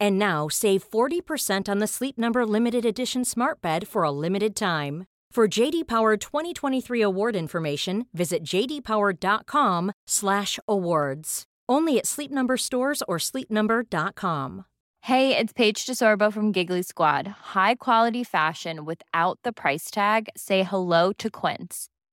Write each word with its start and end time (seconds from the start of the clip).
And 0.00 0.18
now 0.18 0.48
save 0.48 0.82
40% 0.88 1.68
on 1.68 1.78
the 1.78 1.86
Sleep 1.86 2.18
Number 2.18 2.44
limited 2.46 2.84
edition 2.84 3.24
Smart 3.24 3.60
Bed 3.60 3.86
for 3.86 4.02
a 4.02 4.10
limited 4.10 4.56
time. 4.56 5.04
For 5.30 5.46
JD 5.46 5.86
Power 5.86 6.16
2023 6.16 7.00
award 7.02 7.36
information, 7.36 8.06
visit 8.12 8.42
jdpower.com/awards. 8.44 11.44
Only 11.70 11.98
at 11.98 12.06
Sleep 12.06 12.30
Number 12.30 12.56
stores 12.56 13.02
or 13.06 13.18
sleepnumber.com. 13.18 14.64
Hey, 15.02 15.36
it's 15.36 15.52
Paige 15.52 15.86
DeSorbo 15.86 16.32
from 16.32 16.50
Giggly 16.52 16.82
Squad. 16.82 17.26
High 17.54 17.76
quality 17.76 18.24
fashion 18.24 18.84
without 18.84 19.38
the 19.44 19.52
price 19.52 19.90
tag. 19.90 20.28
Say 20.36 20.64
hello 20.64 21.12
to 21.14 21.30
Quince. 21.30 21.88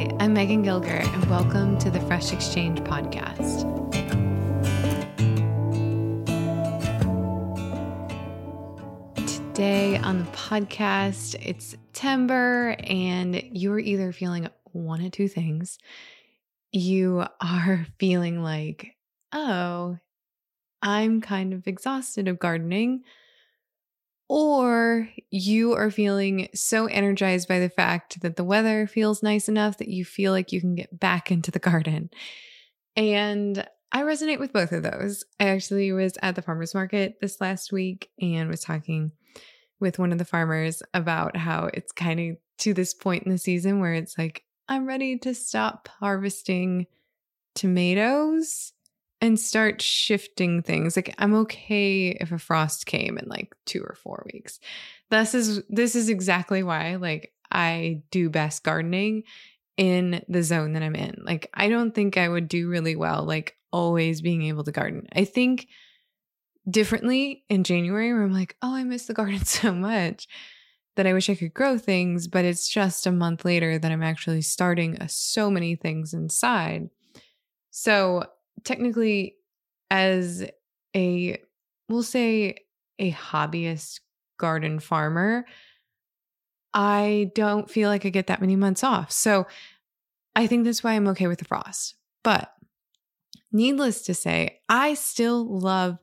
I'm 0.00 0.32
Megan 0.32 0.64
Gilger, 0.64 1.04
and 1.12 1.24
welcome 1.28 1.76
to 1.76 1.90
the 1.90 2.00
Fresh 2.00 2.32
Exchange 2.32 2.80
podcast. 2.80 3.66
Today 9.26 9.98
on 9.98 10.20
the 10.20 10.30
podcast, 10.30 11.36
it's 11.44 11.66
September, 11.66 12.76
and 12.82 13.42
you're 13.52 13.78
either 13.78 14.10
feeling 14.12 14.48
one 14.72 15.04
of 15.04 15.12
two 15.12 15.28
things. 15.28 15.76
You 16.72 17.26
are 17.42 17.86
feeling 17.98 18.42
like, 18.42 18.96
oh, 19.34 19.98
I'm 20.80 21.20
kind 21.20 21.52
of 21.52 21.66
exhausted 21.66 22.26
of 22.26 22.38
gardening 22.38 23.02
or 24.30 25.08
you 25.32 25.72
are 25.72 25.90
feeling 25.90 26.48
so 26.54 26.86
energized 26.86 27.48
by 27.48 27.58
the 27.58 27.68
fact 27.68 28.20
that 28.20 28.36
the 28.36 28.44
weather 28.44 28.86
feels 28.86 29.24
nice 29.24 29.48
enough 29.48 29.78
that 29.78 29.88
you 29.88 30.04
feel 30.04 30.30
like 30.30 30.52
you 30.52 30.60
can 30.60 30.76
get 30.76 31.00
back 31.00 31.32
into 31.32 31.50
the 31.50 31.58
garden. 31.58 32.08
And 32.94 33.66
I 33.90 34.02
resonate 34.02 34.38
with 34.38 34.52
both 34.52 34.70
of 34.70 34.84
those. 34.84 35.24
I 35.40 35.48
actually 35.48 35.90
was 35.90 36.12
at 36.22 36.36
the 36.36 36.42
farmers 36.42 36.74
market 36.74 37.16
this 37.20 37.40
last 37.40 37.72
week 37.72 38.08
and 38.22 38.48
was 38.48 38.60
talking 38.60 39.10
with 39.80 39.98
one 39.98 40.12
of 40.12 40.18
the 40.18 40.24
farmers 40.24 40.80
about 40.94 41.36
how 41.36 41.68
it's 41.74 41.90
kind 41.90 42.20
of 42.20 42.36
to 42.58 42.72
this 42.72 42.94
point 42.94 43.24
in 43.24 43.32
the 43.32 43.38
season 43.38 43.80
where 43.80 43.94
it's 43.94 44.16
like, 44.16 44.44
I'm 44.68 44.86
ready 44.86 45.18
to 45.18 45.34
stop 45.34 45.88
harvesting 45.98 46.86
tomatoes 47.56 48.74
and 49.20 49.38
start 49.38 49.82
shifting 49.82 50.62
things. 50.62 50.96
Like 50.96 51.14
I'm 51.18 51.34
okay 51.34 52.10
if 52.20 52.32
a 52.32 52.38
frost 52.38 52.86
came 52.86 53.18
in 53.18 53.28
like 53.28 53.54
2 53.66 53.82
or 53.82 53.94
4 53.94 54.26
weeks. 54.32 54.60
This 55.10 55.34
is 55.34 55.62
this 55.68 55.94
is 55.94 56.08
exactly 56.08 56.62
why 56.62 56.96
like 56.96 57.32
I 57.50 58.02
do 58.10 58.30
best 58.30 58.62
gardening 58.62 59.24
in 59.76 60.24
the 60.28 60.42
zone 60.42 60.72
that 60.72 60.82
I'm 60.82 60.96
in. 60.96 61.22
Like 61.24 61.50
I 61.52 61.68
don't 61.68 61.94
think 61.94 62.16
I 62.16 62.28
would 62.28 62.48
do 62.48 62.68
really 62.68 62.96
well 62.96 63.24
like 63.24 63.56
always 63.72 64.22
being 64.22 64.44
able 64.44 64.64
to 64.64 64.72
garden. 64.72 65.08
I 65.14 65.24
think 65.24 65.68
differently 66.68 67.44
in 67.48 67.64
January 67.64 68.12
where 68.12 68.22
I'm 68.22 68.32
like, 68.32 68.56
"Oh, 68.62 68.74
I 68.74 68.84
miss 68.84 69.06
the 69.06 69.14
garden 69.14 69.44
so 69.44 69.72
much." 69.72 70.28
That 70.96 71.06
I 71.06 71.12
wish 71.12 71.30
I 71.30 71.36
could 71.36 71.54
grow 71.54 71.78
things, 71.78 72.26
but 72.26 72.44
it's 72.44 72.68
just 72.68 73.06
a 73.06 73.12
month 73.12 73.44
later 73.44 73.78
that 73.78 73.92
I'm 73.92 74.02
actually 74.02 74.42
starting 74.42 75.00
a, 75.00 75.08
so 75.08 75.48
many 75.48 75.76
things 75.76 76.12
inside. 76.12 76.90
So 77.70 78.24
technically 78.64 79.36
as 79.90 80.44
a 80.94 81.40
we'll 81.88 82.02
say 82.02 82.56
a 82.98 83.12
hobbyist 83.12 84.00
garden 84.38 84.78
farmer 84.78 85.44
i 86.72 87.30
don't 87.34 87.70
feel 87.70 87.88
like 87.88 88.06
i 88.06 88.08
get 88.08 88.28
that 88.28 88.40
many 88.40 88.56
months 88.56 88.84
off. 88.84 89.10
So 89.10 89.46
i 90.36 90.46
think 90.46 90.64
that's 90.64 90.84
why 90.84 90.92
i'm 90.92 91.08
okay 91.08 91.26
with 91.26 91.38
the 91.38 91.44
frost. 91.44 91.96
But 92.22 92.52
needless 93.52 94.02
to 94.02 94.14
say 94.14 94.60
i 94.68 94.94
still 94.94 95.44
love 95.58 95.98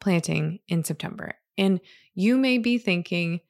planting 0.00 0.60
in 0.68 0.84
september. 0.84 1.34
And 1.58 1.80
you 2.14 2.36
may 2.36 2.58
be 2.58 2.78
thinking 2.78 3.40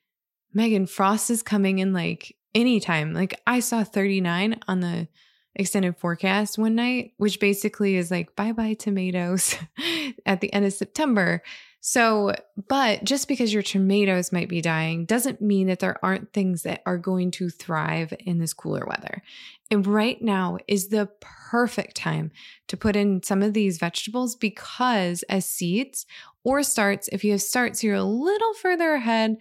megan 0.54 0.86
frost 0.86 1.30
is 1.30 1.42
coming 1.42 1.78
in 1.78 1.92
like 1.92 2.36
anytime. 2.54 3.12
Like 3.12 3.40
i 3.46 3.60
saw 3.60 3.84
39 3.84 4.60
on 4.66 4.80
the 4.80 5.08
extended 5.54 5.96
forecast 5.96 6.58
one 6.58 6.74
night, 6.74 7.12
which 7.16 7.40
basically 7.40 7.96
is 7.96 8.10
like 8.10 8.34
bye 8.36 8.52
bye 8.52 8.74
tomatoes 8.74 9.56
at 10.26 10.40
the 10.40 10.52
end 10.52 10.64
of 10.64 10.72
September. 10.72 11.42
So, 11.84 12.32
but 12.68 13.02
just 13.02 13.26
because 13.26 13.52
your 13.52 13.64
tomatoes 13.64 14.30
might 14.30 14.48
be 14.48 14.60
dying 14.60 15.04
doesn't 15.04 15.42
mean 15.42 15.66
that 15.66 15.80
there 15.80 15.98
aren't 16.04 16.32
things 16.32 16.62
that 16.62 16.80
are 16.86 16.96
going 16.96 17.32
to 17.32 17.50
thrive 17.50 18.14
in 18.20 18.38
this 18.38 18.54
cooler 18.54 18.86
weather. 18.86 19.20
And 19.68 19.84
right 19.84 20.22
now 20.22 20.58
is 20.68 20.88
the 20.88 21.10
perfect 21.20 21.96
time 21.96 22.30
to 22.68 22.76
put 22.76 22.94
in 22.94 23.24
some 23.24 23.42
of 23.42 23.52
these 23.52 23.78
vegetables 23.78 24.36
because 24.36 25.24
as 25.24 25.44
seeds 25.44 26.06
or 26.44 26.62
starts, 26.62 27.08
if 27.08 27.24
you 27.24 27.32
have 27.32 27.42
starts, 27.42 27.82
you're 27.82 27.96
a 27.96 28.04
little 28.04 28.54
further 28.54 28.94
ahead. 28.94 29.38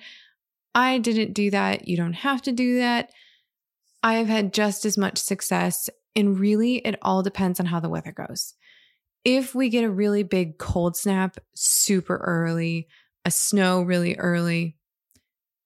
I 0.73 0.97
didn't 0.97 1.33
do 1.33 1.51
that. 1.51 1.87
You 1.87 1.95
don't 1.95 2.13
have 2.13 2.41
to 2.43 2.51
do 2.51 2.79
that. 2.79 3.11
I 4.01 4.15
have 4.15 4.27
had 4.27 4.51
just 4.51 4.83
as 4.83 4.97
much 4.97 5.19
success 5.19 5.91
and 6.15 6.39
really, 6.39 6.77
it 6.77 6.97
all 7.01 7.23
depends 7.23 7.59
on 7.59 7.65
how 7.65 7.79
the 7.79 7.89
weather 7.89 8.11
goes. 8.11 8.53
If 9.23 9.53
we 9.53 9.69
get 9.69 9.83
a 9.83 9.89
really 9.89 10.23
big 10.23 10.57
cold 10.57 10.97
snap 10.97 11.37
super 11.53 12.17
early, 12.17 12.87
a 13.23 13.31
snow 13.31 13.81
really 13.81 14.15
early, 14.17 14.77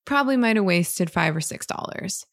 probably 0.06 0.38
might 0.38 0.58
have 0.58 0.66
wasted 0.66 1.10
five 1.10 1.36
or 1.36 1.42
six 1.42 1.66
dollars. 1.66 2.26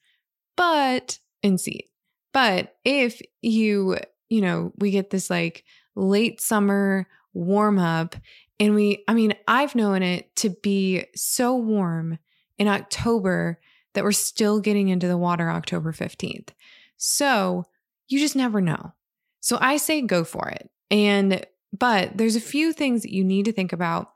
But 0.57 1.19
in 1.43 1.59
seed. 1.59 1.85
But 2.33 2.77
if 2.85 3.21
you, 3.43 3.99
you 4.29 4.41
know, 4.41 4.73
we 4.79 4.91
get 4.91 5.11
this 5.11 5.29
like 5.29 5.65
late 5.95 6.41
summer 6.41 7.07
warm 7.35 7.79
up 7.79 8.17
and 8.59 8.75
we, 8.75 9.05
I 9.09 9.15
mean, 9.15 9.35
I've 9.47 9.75
known 9.75 10.03
it 10.03 10.35
to 10.37 10.51
be 10.51 11.05
so 11.15 11.57
warm 11.57 12.19
in 12.59 12.69
October 12.69 13.61
that 13.95 14.05
we're 14.05 14.13
still 14.13 14.61
getting 14.61 14.89
into 14.89 15.09
the 15.09 15.19
water 15.19 15.51
October 15.51 15.93
15th. 15.93 16.51
So 16.97 17.65
you 18.13 18.19
just 18.19 18.37
never 18.37 18.61
know. 18.61 18.93
So 19.41 19.59
I 19.61 19.77
say 19.77 20.03
go 20.03 20.25
for 20.25 20.49
it. 20.49 20.71
And, 20.91 21.45
but 21.73 22.17
there's 22.17 22.37
a 22.37 22.41
few 22.41 22.73
things 22.73 23.03
that 23.03 23.13
you 23.13 23.25
need 23.25 23.47
to 23.47 23.53
think 23.53 23.73
about 23.73 24.11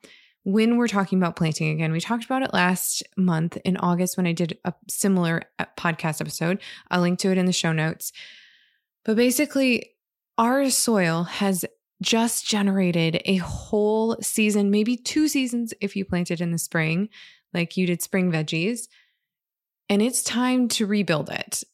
when 0.44 0.76
we're 0.76 0.86
talking 0.86 1.18
about 1.18 1.34
planting 1.34 1.70
again. 1.70 1.90
We 1.90 2.00
talked 2.00 2.24
about 2.24 2.42
it 2.42 2.54
last 2.54 3.02
month 3.16 3.56
in 3.64 3.76
August 3.78 4.16
when 4.16 4.28
I 4.28 4.32
did 4.32 4.56
a 4.64 4.72
similar 4.88 5.42
uh, 5.58 5.64
podcast 5.76 6.20
episode. 6.20 6.60
I'll 6.88 7.00
link 7.00 7.18
to 7.20 7.32
it 7.32 7.38
in 7.38 7.46
the 7.46 7.52
show 7.52 7.72
notes. 7.72 8.12
But 9.04 9.16
basically, 9.16 9.94
our 10.38 10.70
soil 10.70 11.24
has 11.24 11.64
just 12.02 12.46
generated 12.46 13.22
a 13.24 13.36
whole 13.36 14.16
season, 14.20 14.70
maybe 14.70 14.96
two 14.96 15.28
seasons 15.28 15.72
if 15.80 15.96
you 15.96 16.04
planted 16.04 16.40
in 16.40 16.52
the 16.52 16.58
spring, 16.58 17.08
like 17.54 17.76
you 17.76 17.86
did 17.86 18.02
spring 18.02 18.30
veggies. 18.30 18.86
And 19.88 20.02
it's 20.02 20.22
time 20.22 20.68
to 20.68 20.86
rebuild 20.86 21.30
it, 21.30 21.64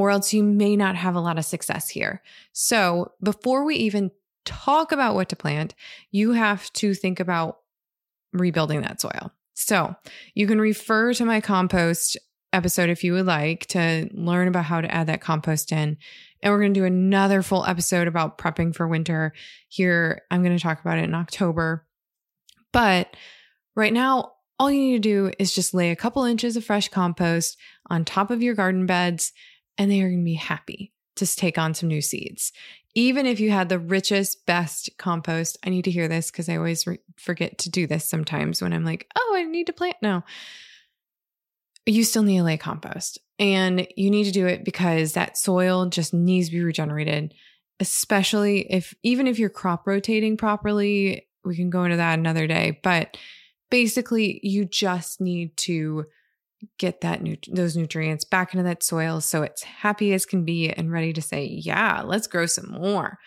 or 0.00 0.08
else 0.08 0.32
you 0.32 0.42
may 0.42 0.76
not 0.76 0.96
have 0.96 1.14
a 1.14 1.20
lot 1.20 1.36
of 1.36 1.44
success 1.44 1.90
here. 1.90 2.22
So, 2.52 3.12
before 3.22 3.66
we 3.66 3.76
even 3.76 4.10
talk 4.46 4.92
about 4.92 5.14
what 5.14 5.28
to 5.28 5.36
plant, 5.36 5.74
you 6.10 6.32
have 6.32 6.72
to 6.72 6.94
think 6.94 7.20
about 7.20 7.58
rebuilding 8.32 8.80
that 8.80 8.98
soil. 8.98 9.30
So, 9.52 9.94
you 10.34 10.46
can 10.46 10.58
refer 10.58 11.12
to 11.12 11.26
my 11.26 11.42
compost 11.42 12.16
episode 12.54 12.88
if 12.88 13.04
you 13.04 13.12
would 13.12 13.26
like 13.26 13.66
to 13.66 14.08
learn 14.14 14.48
about 14.48 14.64
how 14.64 14.80
to 14.80 14.90
add 14.90 15.06
that 15.08 15.20
compost 15.20 15.70
in. 15.70 15.98
And 16.42 16.50
we're 16.50 16.60
going 16.60 16.72
to 16.72 16.80
do 16.80 16.86
another 16.86 17.42
full 17.42 17.66
episode 17.66 18.08
about 18.08 18.38
prepping 18.38 18.74
for 18.74 18.88
winter 18.88 19.34
here. 19.68 20.22
I'm 20.30 20.42
going 20.42 20.56
to 20.56 20.62
talk 20.62 20.80
about 20.80 20.96
it 20.96 21.04
in 21.04 21.14
October. 21.14 21.86
But 22.72 23.14
right 23.76 23.92
now, 23.92 24.32
all 24.58 24.70
you 24.70 24.80
need 24.80 25.02
to 25.02 25.08
do 25.08 25.30
is 25.38 25.54
just 25.54 25.74
lay 25.74 25.90
a 25.90 25.96
couple 25.96 26.24
inches 26.24 26.56
of 26.56 26.64
fresh 26.64 26.88
compost 26.88 27.58
on 27.90 28.06
top 28.06 28.30
of 28.30 28.42
your 28.42 28.54
garden 28.54 28.86
beds, 28.86 29.34
and 29.78 29.90
they 29.90 30.00
are 30.00 30.08
going 30.08 30.20
to 30.20 30.24
be 30.24 30.34
happy 30.34 30.92
to 31.16 31.36
take 31.36 31.58
on 31.58 31.74
some 31.74 31.88
new 31.88 32.00
seeds. 32.00 32.52
Even 32.94 33.26
if 33.26 33.38
you 33.38 33.50
had 33.50 33.68
the 33.68 33.78
richest, 33.78 34.46
best 34.46 34.90
compost, 34.98 35.58
I 35.64 35.70
need 35.70 35.84
to 35.84 35.90
hear 35.90 36.08
this 36.08 36.30
because 36.30 36.48
I 36.48 36.56
always 36.56 36.86
re- 36.86 36.98
forget 37.16 37.58
to 37.58 37.70
do 37.70 37.86
this 37.86 38.04
sometimes 38.04 38.60
when 38.60 38.72
I'm 38.72 38.84
like, 38.84 39.06
oh, 39.16 39.34
I 39.36 39.44
need 39.44 39.68
to 39.68 39.72
plant. 39.72 39.96
No, 40.02 40.24
you 41.86 42.04
still 42.04 42.22
need 42.22 42.38
to 42.38 42.44
lay 42.44 42.56
compost. 42.56 43.18
And 43.38 43.86
you 43.96 44.10
need 44.10 44.24
to 44.24 44.32
do 44.32 44.46
it 44.46 44.64
because 44.64 45.12
that 45.12 45.38
soil 45.38 45.86
just 45.86 46.12
needs 46.12 46.48
to 46.48 46.52
be 46.52 46.62
regenerated, 46.62 47.32
especially 47.78 48.70
if, 48.70 48.94
even 49.02 49.26
if 49.26 49.38
you're 49.38 49.48
crop 49.48 49.86
rotating 49.86 50.36
properly, 50.36 51.26
we 51.44 51.56
can 51.56 51.70
go 51.70 51.84
into 51.84 51.96
that 51.96 52.18
another 52.18 52.46
day. 52.46 52.80
But 52.82 53.16
basically, 53.70 54.40
you 54.42 54.64
just 54.64 55.20
need 55.20 55.56
to 55.58 56.06
get 56.78 57.00
that 57.00 57.22
nu- 57.22 57.36
those 57.48 57.76
nutrients 57.76 58.24
back 58.24 58.52
into 58.52 58.64
that 58.64 58.82
soil 58.82 59.20
so 59.20 59.42
it's 59.42 59.62
happy 59.62 60.12
as 60.12 60.26
can 60.26 60.44
be 60.44 60.70
and 60.70 60.92
ready 60.92 61.12
to 61.12 61.22
say, 61.22 61.44
yeah, 61.44 62.02
let's 62.02 62.26
grow 62.26 62.46
some 62.46 62.70
more. 62.70 63.18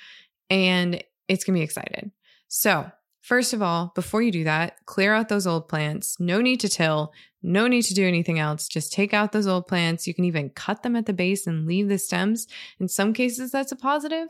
And 0.49 1.03
it's 1.27 1.43
going 1.43 1.55
to 1.55 1.59
be 1.59 1.63
excited. 1.63 2.11
So, 2.47 2.91
First 3.23 3.53
of 3.53 3.61
all, 3.61 3.93
before 3.95 4.21
you 4.21 4.31
do 4.31 4.43
that, 4.43 4.85
clear 4.85 5.13
out 5.13 5.29
those 5.29 5.47
old 5.47 5.69
plants. 5.69 6.19
No 6.19 6.41
need 6.41 6.59
to 6.59 6.67
till, 6.67 7.13
no 7.41 7.67
need 7.67 7.83
to 7.83 7.93
do 7.93 8.05
anything 8.05 8.37
else. 8.37 8.67
Just 8.67 8.91
take 8.91 9.13
out 9.13 9.31
those 9.31 9.47
old 9.47 9.65
plants. 9.65 10.05
You 10.05 10.13
can 10.13 10.25
even 10.25 10.49
cut 10.49 10.83
them 10.83 10.97
at 10.97 11.05
the 11.05 11.13
base 11.13 11.47
and 11.47 11.65
leave 11.65 11.87
the 11.87 11.97
stems. 11.97 12.47
In 12.81 12.89
some 12.89 13.13
cases, 13.13 13.49
that's 13.49 13.71
a 13.71 13.77
positive. 13.77 14.27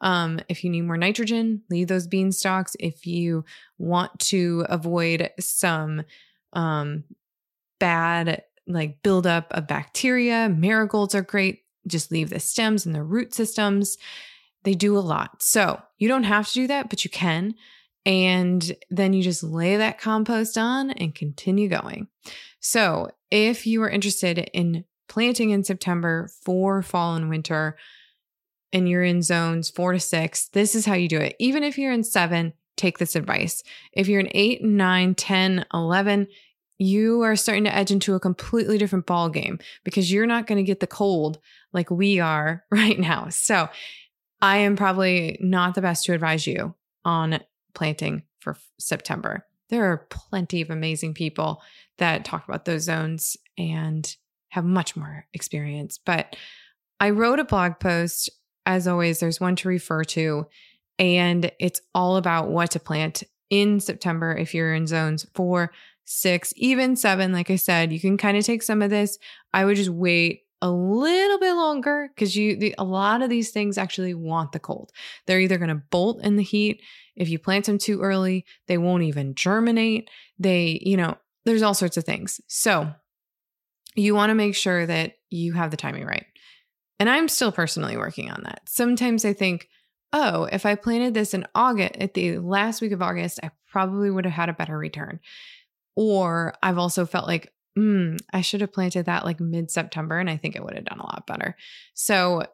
Um, 0.00 0.38
if 0.48 0.62
you 0.62 0.70
need 0.70 0.82
more 0.82 0.96
nitrogen, 0.96 1.62
leave 1.70 1.88
those 1.88 2.06
bean 2.06 2.30
stalks. 2.30 2.76
If 2.78 3.04
you 3.04 3.44
want 3.78 4.16
to 4.20 4.64
avoid 4.68 5.30
some 5.40 6.04
um, 6.52 7.02
bad 7.80 8.42
like 8.66 9.02
buildup 9.02 9.52
of 9.52 9.66
bacteria, 9.66 10.48
marigolds 10.48 11.14
are 11.14 11.22
great. 11.22 11.62
Just 11.86 12.12
leave 12.12 12.30
the 12.30 12.38
stems 12.38 12.86
and 12.86 12.94
the 12.94 13.02
root 13.02 13.34
systems. 13.34 13.98
They 14.62 14.74
do 14.74 14.96
a 14.96 15.00
lot. 15.00 15.42
So 15.42 15.80
you 15.98 16.06
don't 16.06 16.24
have 16.24 16.46
to 16.48 16.54
do 16.54 16.66
that, 16.68 16.88
but 16.88 17.04
you 17.04 17.10
can. 17.10 17.54
And 18.06 18.76
then 18.90 19.12
you 19.12 19.22
just 19.22 19.42
lay 19.42 19.76
that 19.76 20.00
compost 20.00 20.56
on 20.56 20.90
and 20.90 21.14
continue 21.14 21.68
going. 21.68 22.08
So, 22.60 23.10
if 23.30 23.66
you 23.66 23.82
are 23.82 23.88
interested 23.88 24.38
in 24.38 24.84
planting 25.08 25.50
in 25.50 25.64
September 25.64 26.28
for 26.42 26.82
fall 26.82 27.14
and 27.14 27.28
winter, 27.28 27.76
and 28.72 28.88
you're 28.88 29.02
in 29.02 29.22
zones 29.22 29.70
four 29.70 29.92
to 29.92 30.00
six, 30.00 30.48
this 30.48 30.74
is 30.74 30.86
how 30.86 30.94
you 30.94 31.08
do 31.08 31.18
it. 31.18 31.36
Even 31.38 31.62
if 31.62 31.78
you're 31.78 31.92
in 31.92 32.04
seven, 32.04 32.52
take 32.76 32.98
this 32.98 33.16
advice. 33.16 33.62
If 33.92 34.08
you're 34.08 34.20
in 34.20 34.30
eight, 34.32 34.62
nine, 34.62 35.14
10, 35.14 35.66
11, 35.72 36.28
you 36.80 37.20
are 37.20 37.36
starting 37.36 37.64
to 37.64 37.74
edge 37.74 37.90
into 37.90 38.14
a 38.14 38.20
completely 38.20 38.78
different 38.78 39.04
ball 39.04 39.28
game 39.28 39.58
because 39.84 40.10
you're 40.10 40.26
not 40.26 40.46
going 40.46 40.56
to 40.56 40.64
get 40.64 40.80
the 40.80 40.86
cold 40.86 41.38
like 41.74 41.90
we 41.90 42.18
are 42.18 42.64
right 42.70 42.98
now. 42.98 43.28
So, 43.28 43.68
I 44.42 44.58
am 44.58 44.74
probably 44.74 45.36
not 45.42 45.74
the 45.74 45.82
best 45.82 46.06
to 46.06 46.14
advise 46.14 46.46
you 46.46 46.74
on 47.04 47.40
planting 47.74 48.22
for 48.38 48.56
September. 48.78 49.46
There 49.68 49.84
are 49.84 50.06
plenty 50.08 50.62
of 50.62 50.70
amazing 50.70 51.12
people 51.12 51.62
that 51.98 52.24
talk 52.24 52.48
about 52.48 52.64
those 52.64 52.84
zones 52.84 53.36
and 53.58 54.16
have 54.48 54.64
much 54.64 54.96
more 54.96 55.26
experience. 55.34 55.98
But 55.98 56.36
I 56.98 57.10
wrote 57.10 57.38
a 57.38 57.44
blog 57.44 57.80
post. 57.80 58.30
As 58.64 58.88
always, 58.88 59.20
there's 59.20 59.40
one 59.40 59.56
to 59.56 59.68
refer 59.68 60.04
to, 60.04 60.46
and 60.98 61.52
it's 61.60 61.80
all 61.94 62.16
about 62.16 62.48
what 62.48 62.70
to 62.72 62.80
plant 62.80 63.22
in 63.50 63.80
September 63.80 64.34
if 64.36 64.54
you're 64.54 64.72
in 64.72 64.86
zones 64.86 65.26
four, 65.34 65.72
six, 66.04 66.52
even 66.56 66.96
seven. 66.96 67.32
Like 67.32 67.50
I 67.50 67.56
said, 67.56 67.92
you 67.92 68.00
can 68.00 68.16
kind 68.16 68.36
of 68.36 68.44
take 68.44 68.62
some 68.62 68.82
of 68.82 68.90
this. 68.90 69.18
I 69.52 69.64
would 69.64 69.76
just 69.76 69.90
wait 69.90 70.42
a 70.62 70.70
little 70.70 71.38
bit 71.38 71.54
longer 71.54 72.10
because 72.14 72.36
you 72.36 72.56
the, 72.56 72.74
a 72.78 72.84
lot 72.84 73.22
of 73.22 73.30
these 73.30 73.50
things 73.50 73.78
actually 73.78 74.14
want 74.14 74.52
the 74.52 74.58
cold. 74.58 74.92
They're 75.26 75.40
either 75.40 75.58
going 75.58 75.68
to 75.68 75.82
bolt 75.90 76.22
in 76.22 76.36
the 76.36 76.42
heat. 76.42 76.82
If 77.16 77.28
you 77.28 77.38
plant 77.38 77.66
them 77.66 77.78
too 77.78 78.00
early, 78.00 78.44
they 78.66 78.78
won't 78.78 79.02
even 79.02 79.34
germinate. 79.34 80.10
They, 80.38 80.80
you 80.82 80.96
know, 80.96 81.16
there's 81.44 81.62
all 81.62 81.74
sorts 81.74 81.96
of 81.96 82.04
things. 82.04 82.40
So 82.46 82.92
you 83.94 84.14
want 84.14 84.30
to 84.30 84.34
make 84.34 84.54
sure 84.54 84.86
that 84.86 85.14
you 85.30 85.54
have 85.54 85.70
the 85.70 85.76
timing 85.76 86.06
right. 86.06 86.26
And 86.98 87.08
I'm 87.08 87.28
still 87.28 87.52
personally 87.52 87.96
working 87.96 88.30
on 88.30 88.42
that. 88.44 88.62
Sometimes 88.68 89.24
I 89.24 89.32
think, 89.32 89.68
oh, 90.12 90.44
if 90.44 90.66
I 90.66 90.74
planted 90.74 91.14
this 91.14 91.34
in 91.34 91.46
August, 91.54 91.96
at 91.96 92.14
the 92.14 92.38
last 92.38 92.80
week 92.80 92.92
of 92.92 93.02
August, 93.02 93.40
I 93.42 93.50
probably 93.70 94.10
would 94.10 94.24
have 94.24 94.34
had 94.34 94.48
a 94.48 94.54
better 94.54 94.76
return. 94.76 95.20
Or 95.96 96.54
I've 96.62 96.78
also 96.78 97.06
felt 97.06 97.26
like, 97.26 97.52
mm, 97.78 98.18
I 98.32 98.40
should 98.40 98.60
have 98.60 98.72
planted 98.72 99.06
that 99.06 99.24
like 99.24 99.40
mid 99.40 99.70
September 99.70 100.18
and 100.18 100.28
I 100.28 100.36
think 100.36 100.56
it 100.56 100.64
would 100.64 100.74
have 100.74 100.84
done 100.84 101.00
a 101.00 101.06
lot 101.06 101.26
better. 101.26 101.56
So, 101.94 102.44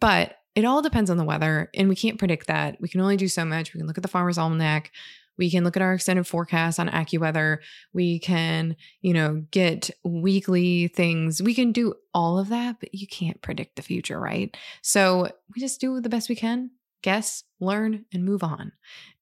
but 0.00 0.36
it 0.54 0.64
all 0.64 0.82
depends 0.82 1.10
on 1.10 1.16
the 1.16 1.24
weather 1.24 1.70
and 1.74 1.88
we 1.88 1.96
can't 1.96 2.18
predict 2.18 2.46
that. 2.48 2.80
We 2.80 2.88
can 2.88 3.00
only 3.00 3.16
do 3.16 3.28
so 3.28 3.44
much. 3.44 3.72
We 3.72 3.78
can 3.78 3.86
look 3.86 3.98
at 3.98 4.02
the 4.02 4.08
farmer's 4.08 4.38
almanac. 4.38 4.90
We 5.38 5.50
can 5.50 5.64
look 5.64 5.76
at 5.76 5.82
our 5.82 5.94
extended 5.94 6.26
forecast 6.26 6.78
on 6.78 6.88
AccuWeather. 6.88 7.58
We 7.92 8.18
can, 8.18 8.76
you 9.00 9.14
know, 9.14 9.44
get 9.50 9.90
weekly 10.04 10.88
things. 10.88 11.42
We 11.42 11.54
can 11.54 11.72
do 11.72 11.94
all 12.12 12.38
of 12.38 12.50
that, 12.50 12.76
but 12.80 12.94
you 12.94 13.06
can't 13.06 13.40
predict 13.40 13.76
the 13.76 13.82
future, 13.82 14.20
right? 14.20 14.54
So 14.82 15.28
we 15.54 15.60
just 15.60 15.80
do 15.80 16.00
the 16.00 16.10
best 16.10 16.28
we 16.28 16.36
can, 16.36 16.70
guess, 17.02 17.44
learn, 17.60 18.04
and 18.12 18.24
move 18.24 18.42
on. 18.42 18.72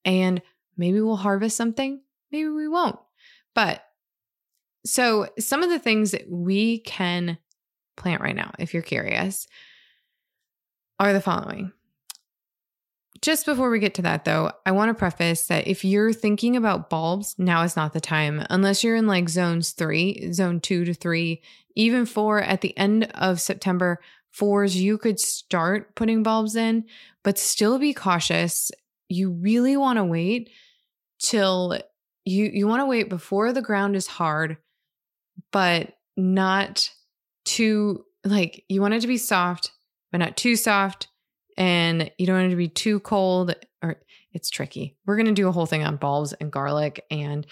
And 0.05 0.43
maybe 0.77 1.01
we'll 1.01 1.17
harvest 1.17 1.57
something, 1.57 2.01
maybe 2.31 2.49
we 2.49 2.69
won't. 2.69 2.99
But 3.55 3.85
so, 4.85 5.29
some 5.39 5.63
of 5.63 5.71
the 5.71 5.79
things 5.79 6.13
that 6.13 6.31
we 6.31 6.79
can 6.79 7.39
plant 7.97 8.23
right 8.23 8.37
now, 8.37 8.53
if 8.59 8.73
you're 8.73 8.83
curious, 8.83 9.47
are 10.99 11.13
the 11.13 11.21
following. 11.21 11.73
Just 13.23 13.45
before 13.45 13.69
we 13.69 13.81
get 13.81 13.95
to 13.95 14.03
that, 14.03 14.25
though, 14.25 14.51
I 14.65 14.71
want 14.71 14.89
to 14.89 14.99
preface 14.99 15.47
that 15.49 15.67
if 15.67 15.85
you're 15.85 16.13
thinking 16.13 16.57
about 16.57 16.89
bulbs, 16.89 17.35
now 17.37 17.63
is 17.63 17.77
not 17.77 17.93
the 17.93 18.01
time, 18.01 18.47
unless 18.49 18.83
you're 18.83 18.97
in 18.97 19.07
like 19.07 19.29
zones 19.29 19.73
three, 19.73 20.33
zone 20.33 20.61
two 20.61 20.87
to 20.87 20.95
three, 20.95 21.43
even 21.77 22.07
four 22.07 22.41
at 22.41 22.63
the 22.63 22.77
end 22.79 23.05
of 23.15 23.41
September. 23.41 24.01
Fours, 24.33 24.77
you 24.77 24.97
could 24.99 25.19
start 25.19 25.95
putting 25.97 26.23
bulbs 26.23 26.57
in, 26.57 26.85
but 27.25 27.39
still 27.39 27.79
be 27.79 27.93
cautious. 27.93 28.71
You 29.09 29.31
really 29.31 29.77
want 29.77 29.99
to 29.99 30.05
wait 30.05 30.51
till 31.19 31.79
you 32.25 32.51
you 32.53 32.67
want 32.67 32.81
to 32.81 32.87
wait 32.87 33.09
before 33.09 33.53
the 33.53 33.63
ground 33.63 33.97
is 33.97 34.07
hard 34.07 34.57
but 35.53 35.95
not 36.17 36.91
too 37.45 38.05
like 38.25 38.65
you 38.69 38.81
want 38.81 38.95
it 38.95 39.01
to 39.01 39.07
be 39.07 39.17
soft, 39.17 39.73
but 40.13 40.19
not 40.19 40.37
too 40.37 40.57
soft. 40.57 41.09
And 41.57 42.11
you 42.19 42.27
don't 42.27 42.37
want 42.37 42.47
it 42.47 42.51
to 42.51 42.57
be 42.57 42.69
too 42.69 43.01
cold 43.01 43.55
or 43.83 43.97
it's 44.33 44.51
tricky. 44.51 44.97
We're 45.07 45.17
going 45.17 45.27
to 45.27 45.33
do 45.33 45.49
a 45.49 45.53
whole 45.53 45.67
thing 45.67 45.85
on 45.85 45.97
bulbs 45.97 46.33
and 46.35 46.53
garlic 46.53 47.05
and 47.11 47.47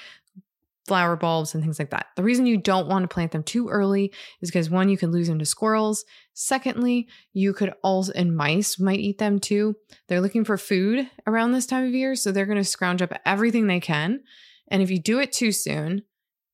flower 0.88 1.14
bulbs 1.14 1.54
and 1.54 1.62
things 1.62 1.78
like 1.78 1.90
that. 1.90 2.07
The 2.16 2.23
reason 2.25 2.47
you 2.47 2.57
don't 2.57 2.88
want 2.88 3.04
to 3.04 3.12
plant 3.12 3.33
them 3.33 3.45
too 3.45 3.68
early 3.68 4.12
is 4.40 4.50
because 4.50 4.68
one, 4.68 4.88
you 4.88 4.99
can 4.99 5.12
lose 5.12 5.28
them 5.28 5.38
to 5.38 5.45
squirrels. 5.45 6.04
Secondly, 6.35 7.09
you 7.33 7.52
could 7.52 7.73
also, 7.83 8.12
and 8.14 8.37
mice 8.37 8.80
might 8.80 8.99
eat 8.99 9.18
them 9.18 9.38
too. 9.38 9.76
They're 10.09 10.21
looking 10.21 10.45
for 10.45 10.57
food 10.57 11.09
around 11.26 11.52
this 11.52 11.66
time 11.66 11.87
of 11.87 11.95
year. 11.95 12.16
So 12.16 12.33
they're 12.33 12.47
going 12.47 12.59
to 12.59 12.64
scrounge 12.64 13.02
up 13.02 13.12
everything 13.25 13.66
they 13.66 13.80
can. 13.80 14.21
And 14.68 14.83
if 14.83 14.90
you 14.90 14.99
do 14.99 15.21
it 15.21 15.33
too 15.33 15.52
soon, 15.52 16.02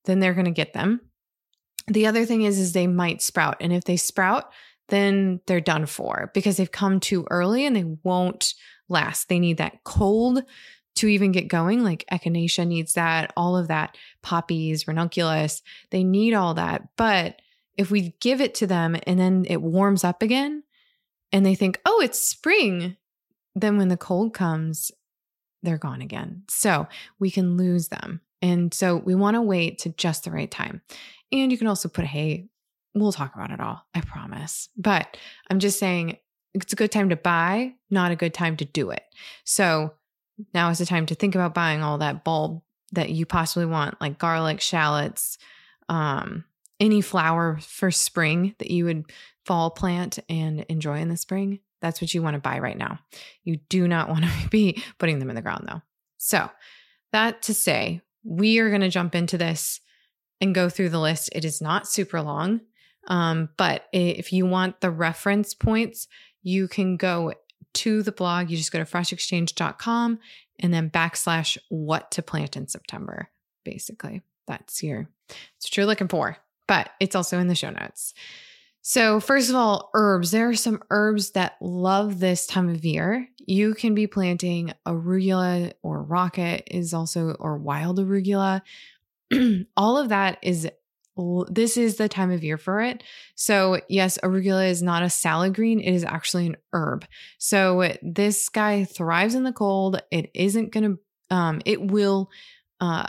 then 0.05 0.21
they're 0.21 0.35
going 0.35 0.45
to 0.45 0.50
get 0.50 0.75
them 0.75 1.00
the 1.87 2.07
other 2.07 2.25
thing 2.25 2.43
is 2.43 2.59
is 2.59 2.73
they 2.73 2.87
might 2.87 3.23
sprout 3.23 3.57
and 3.61 3.73
if 3.73 3.85
they 3.85 3.97
sprout 3.97 4.53
then 4.88 5.41
they're 5.47 5.61
done 5.61 5.87
for 5.87 6.31
because 6.35 6.57
they've 6.57 6.73
come 6.73 7.00
too 7.00 7.26
early 7.31 7.67
and 7.67 7.75
they 7.75 7.85
won't 8.03 8.55
last 8.88 9.29
they 9.29 9.38
need 9.38 9.59
that 9.59 9.83
cold 9.85 10.43
to 10.95 11.09
even 11.09 11.33
get 11.33 11.49
going 11.49 11.83
like 11.83 12.05
echinacea 12.11 12.67
needs 12.67 12.95
that 12.95 13.33
all 13.37 13.57
of 13.57 13.69
that 13.69 13.97
poppies 14.23 14.87
ranunculus 14.87 15.63
they 15.91 16.05
need 16.05 16.35
all 16.35 16.55
that 16.55 16.89
but 16.97 17.41
if 17.77 17.91
we 17.91 18.15
give 18.21 18.41
it 18.41 18.55
to 18.55 18.67
them 18.67 18.97
and 19.07 19.19
then 19.19 19.45
it 19.49 19.61
warms 19.61 20.05
up 20.05 20.23
again 20.23 20.63
and 21.33 21.45
they 21.45 21.55
think 21.55 21.81
oh 21.85 22.01
it's 22.01 22.23
spring 22.23 22.97
then 23.55 23.79
when 23.79 23.89
the 23.89 23.97
cold 23.97 24.35
comes 24.35 24.91
they're 25.65 25.79
gone 25.79 26.03
again. 26.03 26.43
So 26.49 26.87
we 27.19 27.31
can 27.31 27.57
lose 27.57 27.89
them. 27.89 28.21
And 28.43 28.73
so 28.73 28.97
we 28.97 29.15
want 29.15 29.35
to 29.35 29.43
wait 29.43 29.79
to 29.81 29.89
just 29.91 30.25
the 30.25 30.31
right 30.31 30.51
time. 30.51 30.83
And 31.33 31.51
you 31.51 31.59
can 31.59 31.67
also 31.67 31.89
put, 31.89 32.05
hey, 32.05 32.47
we'll 32.95 33.13
talk 33.13 33.35
about 33.35 33.51
it 33.51 33.61
all, 33.61 33.83
I 33.95 34.03
promise. 34.03 34.69
But 34.77 35.17
I'm 35.51 35.59
just 35.59 35.79
saying 35.79 36.19
it's 36.53 36.73
a 36.73 36.77
good 36.77 36.93
time 36.93 37.09
to 37.09 37.17
buy, 37.17 37.73
not 37.91 38.13
a 38.13 38.17
good 38.17 38.35
time 38.35 38.57
to 38.59 38.65
do 38.65 38.91
it. 38.91 39.03
So 39.45 39.95
now 40.53 40.71
is 40.71 40.79
the 40.79 40.87
time 40.87 41.07
to 41.07 41.14
think 41.14 41.35
about 41.35 41.55
buying 41.55 41.83
all 41.83 41.99
that 41.99 42.25
bulb 42.25 42.62
that 42.93 43.11
you 43.11 43.26
possibly 43.26 43.67
want, 43.67 44.00
like 44.00 44.19
garlic, 44.19 44.61
shallots, 44.61 45.38
um, 45.88 46.45
any 46.81 47.00
flower 47.00 47.59
for 47.61 47.91
spring 47.91 48.55
that 48.59 48.71
you 48.71 48.85
would 48.85 49.05
fall 49.45 49.71
plant 49.71 50.19
and 50.29 50.64
enjoy 50.69 50.99
in 50.99 51.09
the 51.09 51.17
spring. 51.17 51.61
That's 51.81 52.00
what 52.00 52.14
you 52.14 52.23
want 52.23 52.35
to 52.35 52.41
buy 52.41 52.59
right 52.59 52.79
now. 52.79 52.99
You 53.43 53.57
do 53.69 53.87
not 53.87 54.09
want 54.09 54.25
to 54.25 54.31
be 54.50 54.83
putting 54.99 55.19
them 55.19 55.31
in 55.31 55.37
the 55.37 55.43
ground 55.43 55.67
though. 55.69 55.83
So, 56.17 56.50
that 57.12 57.43
to 57.43 57.55
say, 57.55 58.00
we 58.25 58.59
are 58.59 58.71
going 58.71 58.81
to 58.81 58.88
jump 58.88 59.14
into 59.14 59.38
this 59.38 59.81
and 60.41 60.55
go 60.55 60.69
through 60.69 60.88
the 60.88 60.99
list. 60.99 61.31
It 61.33 61.45
is 61.45 61.61
not 61.61 61.87
super 61.87 62.21
long, 62.21 62.61
um, 63.07 63.50
but 63.57 63.85
if 63.93 64.33
you 64.33 64.47
want 64.47 64.81
the 64.81 64.91
reference 64.91 65.55
points, 65.55 66.09
you 66.43 66.67
can 66.67 66.97
go 66.97 67.33
to 67.75 68.02
the 68.02 68.12
blog. 68.12 68.50
You 68.50 68.57
just 68.57 68.73
go 68.73 68.78
to 68.78 68.85
freshexchange.com 68.85 70.19
and 70.61 70.75
then 70.75 70.90
backslash 70.90 71.59
what 71.69 72.11
to 72.12 72.23
plant 72.23 72.57
in 72.57 72.69
September. 72.69 73.31
Basically, 73.64 74.23
that's 74.47 74.83
your 74.83 75.09
that's 75.28 75.66
what 75.66 75.76
you're 75.76 75.87
looking 75.87 76.09
for. 76.09 76.37
But 76.66 76.90
it's 77.00 77.14
also 77.14 77.38
in 77.38 77.49
the 77.49 77.54
show 77.54 77.71
notes. 77.71 78.14
So, 78.87 79.19
first 79.19 79.49
of 79.49 79.57
all, 79.57 79.90
herbs. 79.95 80.31
There 80.31 80.49
are 80.50 80.54
some 80.54 80.83
herbs 80.90 81.31
that 81.31 81.57
love 81.62 82.21
this 82.21 82.47
time 82.47 82.69
of 82.69 82.85
year. 82.85 83.26
You 83.38 83.73
can 83.75 83.95
be 83.95 84.07
planting 84.07 84.75
arugula 84.87 85.73
or 85.83 86.02
rocket 86.02 86.69
is 86.71 86.93
also 86.93 87.31
or 87.40 87.57
wild 87.57 87.99
arugula. 87.99 88.61
all 89.76 89.97
of 89.97 90.11
that 90.11 90.38
is 90.43 90.69
this 91.49 91.76
is 91.76 91.97
the 91.97 92.09
time 92.09 92.30
of 92.30 92.42
year 92.42 92.59
for 92.59 92.80
it. 92.80 93.02
So, 93.35 93.80
yes, 93.88 94.18
arugula 94.23 94.68
is 94.68 94.83
not 94.83 95.02
a 95.02 95.11
salad 95.11 95.54
green, 95.54 95.80
it 95.80 95.92
is 95.92 96.04
actually 96.04 96.47
an 96.47 96.56
herb. 96.73 97.06
So, 97.38 97.92
this 98.02 98.49
guy 98.49 98.85
thrives 98.85 99.35
in 99.35 99.44
the 99.44 99.52
cold. 99.52 100.02
It 100.11 100.30
isn't 100.35 100.73
going 100.73 100.97
to 100.97 100.99
um 101.35 101.62
it 101.64 101.80
will 101.80 102.30
uh 102.80 103.06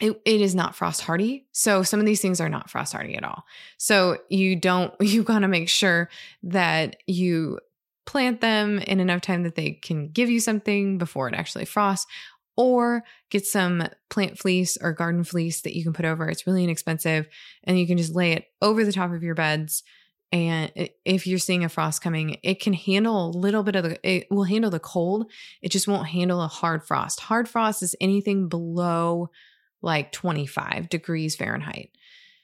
it, 0.00 0.20
it 0.24 0.40
is 0.40 0.54
not 0.54 0.74
frost 0.74 1.02
hardy. 1.02 1.46
So 1.52 1.82
some 1.82 2.00
of 2.00 2.06
these 2.06 2.22
things 2.22 2.40
are 2.40 2.48
not 2.48 2.70
frost 2.70 2.94
hardy 2.94 3.16
at 3.16 3.24
all. 3.24 3.44
So 3.76 4.18
you 4.28 4.56
don't 4.56 4.92
you 5.00 5.22
got 5.22 5.40
to 5.40 5.48
make 5.48 5.68
sure 5.68 6.08
that 6.44 6.96
you 7.06 7.58
plant 8.06 8.40
them 8.40 8.78
in 8.78 8.98
enough 8.98 9.20
time 9.20 9.44
that 9.44 9.54
they 9.54 9.72
can 9.72 10.08
give 10.08 10.28
you 10.28 10.40
something 10.40 10.98
before 10.98 11.28
it 11.28 11.34
actually 11.34 11.64
frosts 11.64 12.10
or 12.60 13.02
get 13.30 13.46
some 13.46 13.88
plant 14.10 14.38
fleece 14.38 14.76
or 14.82 14.92
garden 14.92 15.24
fleece 15.24 15.62
that 15.62 15.74
you 15.74 15.82
can 15.82 15.94
put 15.94 16.04
over. 16.04 16.28
It's 16.28 16.46
really 16.46 16.62
inexpensive 16.62 17.26
and 17.64 17.78
you 17.78 17.86
can 17.86 17.96
just 17.96 18.14
lay 18.14 18.32
it 18.32 18.44
over 18.60 18.84
the 18.84 18.92
top 18.92 19.12
of 19.12 19.22
your 19.22 19.34
beds. 19.34 19.82
And 20.30 20.70
if 21.06 21.26
you're 21.26 21.38
seeing 21.38 21.64
a 21.64 21.70
frost 21.70 22.02
coming, 22.02 22.36
it 22.42 22.60
can 22.60 22.74
handle 22.74 23.26
a 23.26 23.32
little 23.34 23.62
bit 23.62 23.76
of 23.76 23.84
the, 23.84 24.06
it 24.06 24.26
will 24.30 24.44
handle 24.44 24.70
the 24.70 24.78
cold. 24.78 25.30
It 25.62 25.70
just 25.70 25.88
won't 25.88 26.08
handle 26.08 26.42
a 26.42 26.48
hard 26.48 26.86
frost. 26.86 27.20
Hard 27.20 27.48
frost 27.48 27.82
is 27.82 27.96
anything 27.98 28.50
below 28.50 29.30
like 29.80 30.12
25 30.12 30.90
degrees 30.90 31.34
Fahrenheit. 31.34 31.92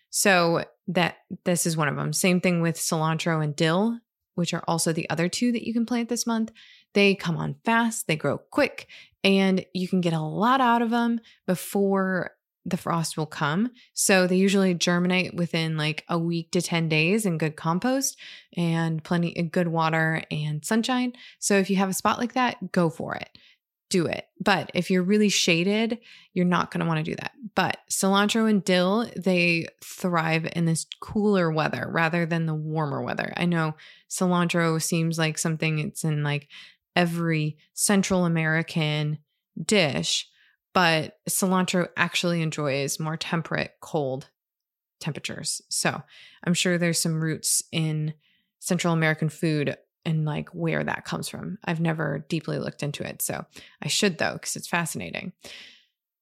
So 0.08 0.64
that 0.88 1.16
this 1.44 1.66
is 1.66 1.76
one 1.76 1.88
of 1.88 1.96
them. 1.96 2.14
Same 2.14 2.40
thing 2.40 2.62
with 2.62 2.76
cilantro 2.76 3.44
and 3.44 3.54
dill, 3.54 3.98
which 4.34 4.54
are 4.54 4.64
also 4.66 4.94
the 4.94 5.10
other 5.10 5.28
two 5.28 5.52
that 5.52 5.66
you 5.66 5.74
can 5.74 5.84
plant 5.84 6.08
this 6.08 6.26
month. 6.26 6.52
They 6.96 7.14
come 7.14 7.36
on 7.36 7.56
fast, 7.62 8.06
they 8.06 8.16
grow 8.16 8.38
quick, 8.38 8.88
and 9.22 9.66
you 9.74 9.86
can 9.86 10.00
get 10.00 10.14
a 10.14 10.20
lot 10.20 10.62
out 10.62 10.80
of 10.80 10.88
them 10.88 11.20
before 11.46 12.30
the 12.64 12.78
frost 12.78 13.18
will 13.18 13.26
come. 13.26 13.70
So 13.92 14.26
they 14.26 14.36
usually 14.36 14.72
germinate 14.72 15.34
within 15.34 15.76
like 15.76 16.04
a 16.08 16.18
week 16.18 16.52
to 16.52 16.62
10 16.62 16.88
days 16.88 17.26
in 17.26 17.36
good 17.36 17.54
compost 17.54 18.18
and 18.56 19.04
plenty 19.04 19.38
of 19.38 19.52
good 19.52 19.68
water 19.68 20.22
and 20.30 20.64
sunshine. 20.64 21.12
So 21.38 21.58
if 21.58 21.68
you 21.68 21.76
have 21.76 21.90
a 21.90 21.94
spot 21.94 22.18
like 22.18 22.32
that, 22.32 22.72
go 22.72 22.88
for 22.88 23.14
it. 23.14 23.28
Do 23.90 24.06
it. 24.06 24.26
But 24.40 24.70
if 24.72 24.90
you're 24.90 25.02
really 25.02 25.28
shaded, 25.28 25.98
you're 26.32 26.46
not 26.46 26.70
going 26.70 26.80
to 26.80 26.86
want 26.86 27.04
to 27.04 27.10
do 27.10 27.14
that. 27.16 27.32
But 27.54 27.76
cilantro 27.90 28.48
and 28.48 28.64
dill, 28.64 29.06
they 29.18 29.66
thrive 29.84 30.48
in 30.56 30.64
this 30.64 30.86
cooler 31.02 31.52
weather 31.52 31.86
rather 31.88 32.24
than 32.24 32.46
the 32.46 32.54
warmer 32.54 33.02
weather. 33.02 33.34
I 33.36 33.44
know 33.44 33.74
cilantro 34.08 34.80
seems 34.80 35.18
like 35.18 35.36
something 35.36 35.78
it's 35.78 36.04
in 36.04 36.22
like 36.22 36.48
every 36.96 37.58
Central 37.74 38.24
American 38.24 39.18
dish, 39.62 40.28
but 40.74 41.18
cilantro 41.28 41.88
actually 41.96 42.42
enjoys 42.42 42.98
more 42.98 43.16
temperate, 43.16 43.72
cold 43.80 44.30
temperatures. 44.98 45.60
So 45.68 46.02
I'm 46.42 46.54
sure 46.54 46.78
there's 46.78 47.00
some 47.00 47.20
roots 47.20 47.62
in 47.70 48.14
Central 48.58 48.92
American 48.92 49.28
food 49.28 49.76
and 50.04 50.24
like 50.24 50.48
where 50.50 50.82
that 50.82 51.04
comes 51.04 51.28
from. 51.28 51.58
I've 51.64 51.80
never 51.80 52.24
deeply 52.28 52.58
looked 52.58 52.82
into 52.82 53.06
it. 53.06 53.20
So 53.22 53.44
I 53.82 53.88
should 53.88 54.18
though, 54.18 54.34
because 54.34 54.56
it's 54.56 54.68
fascinating. 54.68 55.32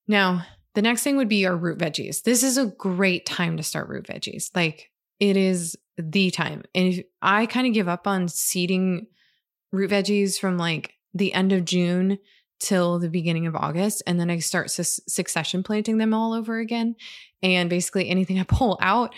Now, 0.08 0.44
the 0.74 0.82
next 0.82 1.02
thing 1.02 1.16
would 1.16 1.28
be 1.28 1.46
our 1.46 1.56
root 1.56 1.78
veggies. 1.78 2.22
This 2.22 2.42
is 2.42 2.58
a 2.58 2.66
great 2.66 3.26
time 3.26 3.56
to 3.56 3.62
start 3.62 3.88
root 3.88 4.06
veggies. 4.06 4.50
Like 4.54 4.90
it 5.20 5.36
is 5.36 5.76
the 5.96 6.30
time. 6.30 6.64
And 6.74 7.04
I 7.22 7.46
kind 7.46 7.66
of 7.66 7.74
give 7.74 7.88
up 7.88 8.08
on 8.08 8.26
seeding 8.28 9.06
root 9.74 9.90
veggies 9.90 10.38
from 10.38 10.56
like 10.56 10.94
the 11.12 11.32
end 11.32 11.52
of 11.52 11.64
June 11.64 12.18
till 12.60 12.98
the 12.98 13.10
beginning 13.10 13.46
of 13.46 13.56
August. 13.56 14.02
And 14.06 14.18
then 14.18 14.30
I 14.30 14.38
start 14.38 14.70
su- 14.70 14.82
succession 14.84 15.62
planting 15.62 15.98
them 15.98 16.14
all 16.14 16.32
over 16.32 16.58
again. 16.58 16.96
And 17.42 17.68
basically 17.68 18.08
anything 18.08 18.38
I 18.40 18.44
pull 18.44 18.78
out, 18.80 19.14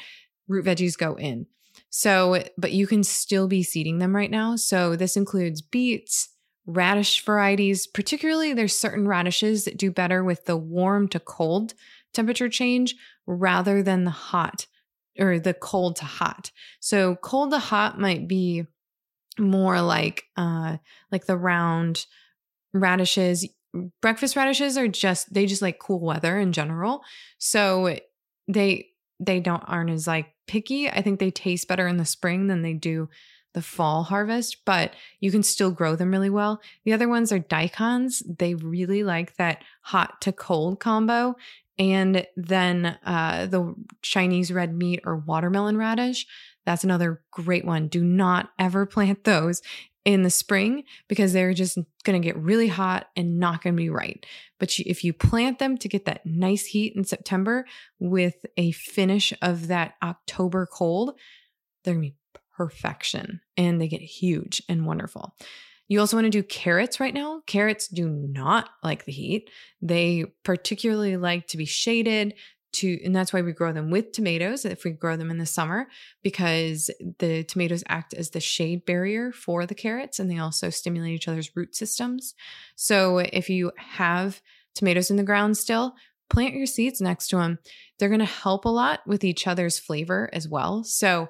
root 0.48 0.64
veggies 0.64 0.98
go 0.98 1.14
in. 1.14 1.46
So, 1.90 2.42
but 2.58 2.72
you 2.72 2.86
can 2.86 3.04
still 3.04 3.48
be 3.48 3.62
seeding 3.62 3.98
them 3.98 4.14
right 4.14 4.30
now. 4.30 4.56
So 4.56 4.96
this 4.96 5.16
includes 5.16 5.62
beets, 5.62 6.30
radish 6.66 7.24
varieties, 7.24 7.86
particularly 7.86 8.52
there's 8.52 8.74
certain 8.74 9.06
radishes 9.06 9.64
that 9.64 9.78
do 9.78 9.90
better 9.90 10.24
with 10.24 10.46
the 10.46 10.56
warm 10.56 11.08
to 11.08 11.20
cold 11.20 11.74
temperature 12.12 12.48
change 12.48 12.96
rather 13.26 13.82
than 13.82 14.04
the 14.04 14.10
hot 14.10 14.66
or 15.18 15.38
the 15.38 15.54
cold 15.54 15.96
to 15.96 16.04
hot. 16.04 16.50
So 16.80 17.16
cold 17.16 17.50
to 17.52 17.58
hot 17.58 18.00
might 18.00 18.26
be 18.26 18.66
more 19.38 19.80
like 19.80 20.24
uh 20.36 20.76
like 21.10 21.26
the 21.26 21.36
round 21.36 22.06
radishes. 22.72 23.48
Breakfast 24.00 24.36
radishes 24.36 24.78
are 24.78 24.88
just 24.88 25.32
they 25.32 25.46
just 25.46 25.62
like 25.62 25.78
cool 25.78 26.00
weather 26.00 26.38
in 26.38 26.52
general. 26.52 27.02
So 27.38 27.98
they 28.48 28.88
they 29.20 29.40
don't 29.40 29.64
aren't 29.66 29.90
as 29.90 30.06
like 30.06 30.34
picky. 30.46 30.88
I 30.88 31.02
think 31.02 31.18
they 31.18 31.30
taste 31.30 31.68
better 31.68 31.86
in 31.86 31.96
the 31.96 32.04
spring 32.04 32.46
than 32.46 32.62
they 32.62 32.74
do 32.74 33.08
the 33.54 33.62
fall 33.62 34.02
harvest 34.02 34.66
but 34.66 34.92
you 35.18 35.30
can 35.30 35.42
still 35.42 35.70
grow 35.70 35.96
them 35.96 36.10
really 36.10 36.28
well. 36.28 36.60
The 36.84 36.92
other 36.92 37.08
ones 37.08 37.32
are 37.32 37.38
daikons. 37.38 38.22
They 38.38 38.54
really 38.54 39.02
like 39.02 39.36
that 39.36 39.62
hot 39.80 40.20
to 40.20 40.32
cold 40.32 40.78
combo. 40.78 41.36
And 41.78 42.26
then 42.36 42.98
uh, 43.04 43.46
the 43.46 43.74
chinese 44.02 44.52
red 44.52 44.74
meat 44.74 45.00
or 45.04 45.16
watermelon 45.16 45.78
radish 45.78 46.26
that's 46.66 46.84
another 46.84 47.22
great 47.30 47.64
one. 47.64 47.88
Do 47.88 48.04
not 48.04 48.50
ever 48.58 48.84
plant 48.84 49.24
those 49.24 49.62
in 50.04 50.22
the 50.22 50.30
spring 50.30 50.84
because 51.08 51.32
they're 51.32 51.54
just 51.54 51.78
going 52.04 52.20
to 52.20 52.24
get 52.24 52.36
really 52.36 52.68
hot 52.68 53.08
and 53.16 53.38
not 53.38 53.62
going 53.62 53.74
to 53.74 53.80
be 53.80 53.90
right. 53.90 54.24
But 54.60 54.78
if 54.78 55.02
you 55.02 55.12
plant 55.12 55.58
them 55.58 55.78
to 55.78 55.88
get 55.88 56.04
that 56.04 56.26
nice 56.26 56.66
heat 56.66 56.94
in 56.94 57.04
September 57.04 57.66
with 57.98 58.46
a 58.56 58.72
finish 58.72 59.32
of 59.42 59.68
that 59.68 59.94
October 60.02 60.66
cold, 60.66 61.18
they're 61.82 61.94
going 61.94 62.10
to 62.10 62.10
be 62.10 62.16
perfection 62.56 63.40
and 63.56 63.80
they 63.80 63.88
get 63.88 64.00
huge 64.00 64.62
and 64.68 64.86
wonderful. 64.86 65.34
You 65.88 66.00
also 66.00 66.16
want 66.16 66.24
to 66.24 66.30
do 66.30 66.42
carrots 66.42 66.98
right 66.98 67.14
now. 67.14 67.42
Carrots 67.46 67.86
do 67.86 68.08
not 68.08 68.70
like 68.82 69.04
the 69.04 69.12
heat. 69.12 69.50
They 69.80 70.24
particularly 70.42 71.16
like 71.16 71.46
to 71.48 71.56
be 71.56 71.64
shaded, 71.64 72.34
to 72.76 73.02
and 73.04 73.14
that's 73.14 73.32
why 73.32 73.42
we 73.42 73.52
grow 73.52 73.72
them 73.72 73.90
with 73.90 74.12
tomatoes 74.12 74.64
if 74.64 74.84
we 74.84 74.90
grow 74.90 75.16
them 75.16 75.30
in 75.30 75.38
the 75.38 75.46
summer 75.46 75.88
because 76.22 76.90
the 77.18 77.44
tomatoes 77.44 77.84
act 77.88 78.14
as 78.14 78.30
the 78.30 78.40
shade 78.40 78.84
barrier 78.84 79.32
for 79.32 79.66
the 79.66 79.74
carrots 79.74 80.18
and 80.18 80.30
they 80.30 80.38
also 80.38 80.70
stimulate 80.70 81.12
each 81.12 81.28
other's 81.28 81.54
root 81.56 81.74
systems. 81.74 82.34
So 82.74 83.18
if 83.18 83.50
you 83.50 83.72
have 83.76 84.40
tomatoes 84.74 85.10
in 85.10 85.16
the 85.16 85.22
ground 85.22 85.56
still 85.56 85.94
plant 86.28 86.54
your 86.54 86.66
seeds 86.66 87.00
next 87.00 87.28
to 87.28 87.36
them 87.36 87.58
they're 87.98 88.08
going 88.08 88.18
to 88.18 88.24
help 88.26 88.64
a 88.64 88.70
lot 88.70 89.00
with 89.06 89.24
each 89.24 89.46
other's 89.46 89.78
flavor 89.78 90.30
as 90.32 90.48
well. 90.48 90.84
So 90.84 91.28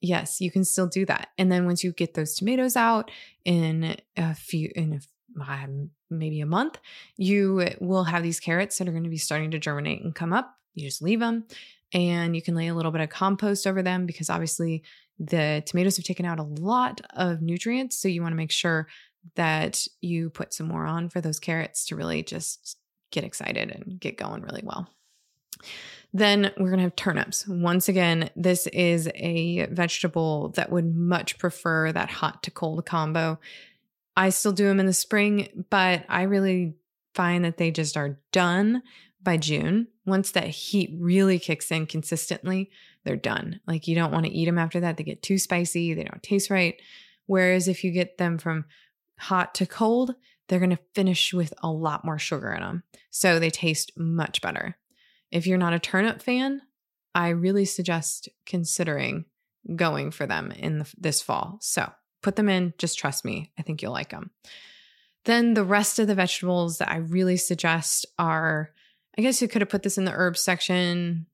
yes 0.00 0.40
you 0.40 0.50
can 0.50 0.64
still 0.64 0.86
do 0.86 1.06
that. 1.06 1.28
And 1.38 1.50
then 1.50 1.66
once 1.66 1.82
you 1.82 1.92
get 1.92 2.14
those 2.14 2.34
tomatoes 2.34 2.76
out 2.76 3.10
in 3.44 3.96
a 4.16 4.34
few 4.34 4.70
in 4.74 4.94
a 4.94 5.00
um, 5.40 5.90
maybe 6.10 6.40
a 6.40 6.46
month, 6.46 6.78
you 7.16 7.68
will 7.80 8.04
have 8.04 8.22
these 8.22 8.40
carrots 8.40 8.78
that 8.78 8.88
are 8.88 8.92
going 8.92 9.04
to 9.04 9.10
be 9.10 9.18
starting 9.18 9.50
to 9.52 9.58
germinate 9.58 10.02
and 10.02 10.14
come 10.14 10.32
up. 10.32 10.56
You 10.74 10.86
just 10.86 11.02
leave 11.02 11.20
them 11.20 11.44
and 11.92 12.34
you 12.34 12.42
can 12.42 12.54
lay 12.54 12.68
a 12.68 12.74
little 12.74 12.92
bit 12.92 13.00
of 13.00 13.08
compost 13.08 13.66
over 13.66 13.82
them 13.82 14.06
because 14.06 14.28
obviously 14.28 14.82
the 15.18 15.62
tomatoes 15.64 15.96
have 15.96 16.04
taken 16.04 16.26
out 16.26 16.40
a 16.40 16.44
lot 16.44 17.00
of 17.14 17.40
nutrients. 17.40 17.96
So 17.96 18.08
you 18.08 18.20
want 18.20 18.32
to 18.32 18.36
make 18.36 18.50
sure 18.50 18.88
that 19.36 19.86
you 20.00 20.30
put 20.30 20.52
some 20.52 20.68
more 20.68 20.86
on 20.86 21.08
for 21.08 21.20
those 21.20 21.38
carrots 21.38 21.86
to 21.86 21.96
really 21.96 22.22
just 22.22 22.78
get 23.10 23.24
excited 23.24 23.70
and 23.70 23.98
get 23.98 24.18
going 24.18 24.42
really 24.42 24.62
well. 24.64 24.88
Then 26.12 26.52
we're 26.58 26.68
going 26.68 26.78
to 26.78 26.84
have 26.84 26.96
turnips. 26.96 27.46
Once 27.48 27.88
again, 27.88 28.30
this 28.36 28.66
is 28.68 29.08
a 29.14 29.66
vegetable 29.66 30.50
that 30.50 30.70
would 30.70 30.94
much 30.94 31.38
prefer 31.38 31.90
that 31.90 32.10
hot 32.10 32.42
to 32.44 32.50
cold 32.50 32.84
combo. 32.86 33.38
I 34.16 34.28
still 34.30 34.52
do 34.52 34.64
them 34.64 34.78
in 34.78 34.86
the 34.86 34.92
spring, 34.92 35.64
but 35.70 36.04
I 36.08 36.22
really 36.22 36.74
find 37.14 37.44
that 37.44 37.56
they 37.56 37.70
just 37.70 37.96
are 37.96 38.18
done 38.32 38.82
by 39.24 39.36
June. 39.36 39.88
Once 40.06 40.30
that 40.32 40.48
heat 40.48 40.90
really 40.96 41.38
kicks 41.38 41.70
in 41.72 41.86
consistently, 41.86 42.70
they're 43.04 43.16
done. 43.16 43.60
Like 43.66 43.88
you 43.88 43.94
don't 43.94 44.12
want 44.12 44.26
to 44.26 44.32
eat 44.32 44.44
them 44.44 44.58
after 44.58 44.80
that. 44.80 44.96
They 44.96 45.04
get 45.04 45.22
too 45.22 45.38
spicy, 45.38 45.94
they 45.94 46.04
don't 46.04 46.22
taste 46.22 46.50
right. 46.50 46.80
Whereas 47.26 47.68
if 47.68 47.82
you 47.82 47.90
get 47.90 48.18
them 48.18 48.38
from 48.38 48.66
hot 49.18 49.54
to 49.56 49.66
cold, 49.66 50.14
they're 50.48 50.58
going 50.58 50.70
to 50.70 50.78
finish 50.94 51.32
with 51.32 51.54
a 51.62 51.70
lot 51.70 52.04
more 52.04 52.18
sugar 52.18 52.52
in 52.52 52.60
them. 52.60 52.82
So 53.10 53.38
they 53.38 53.50
taste 53.50 53.92
much 53.96 54.42
better. 54.42 54.76
If 55.30 55.46
you're 55.46 55.58
not 55.58 55.72
a 55.72 55.78
turnip 55.78 56.20
fan, 56.20 56.60
I 57.14 57.30
really 57.30 57.64
suggest 57.64 58.28
considering 58.44 59.24
going 59.74 60.10
for 60.10 60.26
them 60.26 60.50
in 60.52 60.80
the, 60.80 60.94
this 60.98 61.22
fall. 61.22 61.58
So 61.60 61.90
put 62.22 62.36
them 62.36 62.48
in, 62.48 62.74
just 62.76 62.98
trust 62.98 63.24
me. 63.24 63.52
I 63.58 63.62
think 63.62 63.80
you'll 63.80 63.92
like 63.92 64.10
them. 64.10 64.30
Then 65.24 65.54
the 65.54 65.64
rest 65.64 65.98
of 65.98 66.06
the 66.06 66.14
vegetables 66.14 66.78
that 66.78 66.90
I 66.90 66.96
really 66.96 67.38
suggest 67.38 68.04
are 68.18 68.70
I 69.16 69.22
guess 69.22 69.40
you 69.40 69.48
could 69.48 69.62
have 69.62 69.68
put 69.68 69.82
this 69.82 69.98
in 69.98 70.04
the 70.04 70.12
herbs 70.12 70.42
section, 70.42 71.26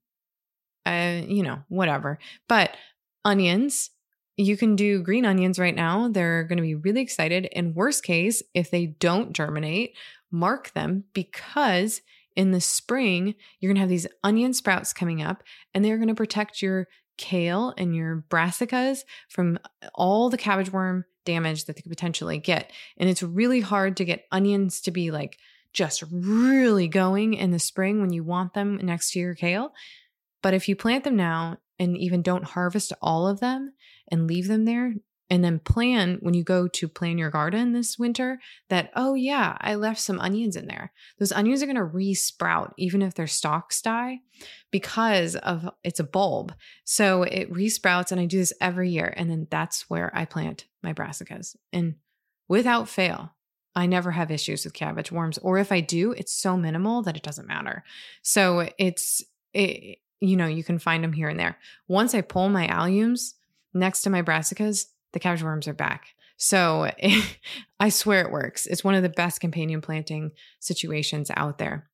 uh, 0.87 1.23
you 1.27 1.43
know, 1.43 1.61
whatever. 1.69 2.19
But 2.49 2.77
onions, 3.25 3.91
you 4.37 4.57
can 4.57 4.77
do 4.77 5.03
green 5.03 5.27
onions 5.27 5.59
right 5.59 5.75
now. 5.75 6.09
They're 6.09 6.45
going 6.45 6.59
to 6.59 6.63
be 6.63 6.75
really 6.75 7.01
excited. 7.01 7.47
In 7.47 7.75
worst 7.75 8.03
case, 8.03 8.43
if 8.55 8.71
they 8.71 8.87
don't 8.87 9.33
germinate, 9.33 9.97
mark 10.31 10.73
them 10.73 11.05
because 11.13 12.01
in 12.37 12.53
the 12.53 12.61
spring, 12.61 13.35
you're 13.59 13.69
going 13.69 13.77
to 13.77 13.81
have 13.81 13.89
these 13.89 14.07
onion 14.23 14.53
sprouts 14.53 14.93
coming 14.93 15.23
up 15.23 15.43
and 15.75 15.85
they're 15.85 15.99
going 15.99 16.09
to 16.09 16.15
protect 16.15 16.63
your 16.63 16.87
kale 17.19 17.75
and 17.77 17.95
your 17.95 18.25
brassicas 18.31 19.01
from 19.29 19.59
all 19.95 20.31
the 20.31 20.39
cabbage 20.39 20.73
worm 20.73 21.05
damage 21.27 21.67
that 21.67 21.77
they 21.77 21.83
could 21.83 21.91
potentially 21.91 22.39
get. 22.39 22.73
And 22.97 23.11
it's 23.11 23.23
really 23.23 23.61
hard 23.61 23.97
to 23.99 24.05
get 24.05 24.25
onions 24.33 24.81
to 24.83 24.91
be 24.91 25.11
like 25.11 25.39
just 25.73 26.03
really 26.11 26.89
going 26.89 27.35
in 27.35 27.51
the 27.51 27.59
spring 27.59 28.01
when 28.01 28.13
you 28.13 28.25
want 28.25 28.55
them 28.55 28.79
next 28.83 29.13
to 29.13 29.19
your 29.19 29.35
kale. 29.35 29.73
But 30.43 30.55
if 30.55 30.69
you 30.69 30.77
plant 30.77 31.05
them 31.05 31.17
now 31.17 31.59
and 31.79 31.97
even 31.97 32.23
don't 32.23 32.45
harvest 32.45 32.93
all 33.01 33.27
of 33.27 33.41
them 33.41 33.73
and 34.11 34.27
leave 34.27 34.49
them 34.49 34.65
there, 34.65 34.95
and 35.31 35.45
then 35.45 35.61
plan 35.61 36.19
when 36.21 36.35
you 36.35 36.43
go 36.43 36.67
to 36.67 36.89
plan 36.89 37.17
your 37.17 37.31
garden 37.31 37.73
this 37.73 37.97
winter 37.97 38.41
that, 38.69 38.91
oh, 38.97 39.15
yeah, 39.15 39.57
I 39.61 39.77
left 39.77 40.01
some 40.01 40.19
onions 40.19 40.57
in 40.57 40.67
there. 40.67 40.93
Those 41.21 41.31
onions 41.31 41.63
are 41.63 41.67
going 41.67 41.77
to 41.77 41.83
resprout 41.83 42.73
even 42.77 43.01
if 43.01 43.15
their 43.15 43.29
stalks 43.29 43.81
die 43.81 44.19
because 44.73 45.37
of 45.37 45.71
it's 45.85 46.01
a 46.01 46.05
bulb. 46.05 46.53
So 46.85 47.23
it 47.23 47.51
resprouts, 47.51 48.11
and 48.11 48.21
I 48.21 48.27
do 48.27 48.39
this 48.39 48.53
every 48.61 48.91
year. 48.91 49.15
And 49.17 49.31
then 49.31 49.47
that's 49.49 49.89
where 49.89 50.11
I 50.15 50.25
plant 50.25 50.67
my 50.83 50.93
brassicas. 50.93 51.55
And 51.73 51.95
without 52.49 52.89
fail, 52.89 53.33
I 53.75 53.87
never 53.87 54.11
have 54.11 54.31
issues 54.31 54.65
with 54.65 54.75
cabbage 54.75 55.13
worms, 55.13 55.39
or 55.39 55.59
if 55.59 55.71
I 55.71 55.81
do, 55.81 56.13
it's 56.13 56.33
so 56.33 56.57
minimal 56.57 57.03
that 57.03 57.17
it 57.17 57.23
doesn't 57.23 57.47
matter. 57.47 57.85
So 58.23 58.69
it's, 58.79 59.23
it, 59.55 59.99
you 60.21 60.37
know, 60.37 60.47
you 60.47 60.65
can 60.65 60.79
find 60.79 61.05
them 61.05 61.13
here 61.13 61.29
and 61.29 61.39
there. 61.39 61.57
Once 61.89 62.15
I 62.15 62.21
pull 62.21 62.49
my 62.49 62.67
alliums 62.67 63.35
next 63.73 64.03
to 64.03 64.11
my 64.11 64.23
brassicas, 64.23 64.87
the 65.13 65.21
cabbage 65.21 65.43
worms 65.43 65.69
are 65.69 65.75
back. 65.75 66.09
So 66.37 66.91
I 67.81 67.89
swear 67.91 68.23
it 68.23 68.33
works. 68.33 68.67
It's 68.67 68.85
one 68.85 68.95
of 68.95 69.03
the 69.03 69.09
best 69.09 69.41
companion 69.41 69.81
planting 69.81 70.33
situations 70.59 71.31
out 71.37 71.59
there. 71.59 71.89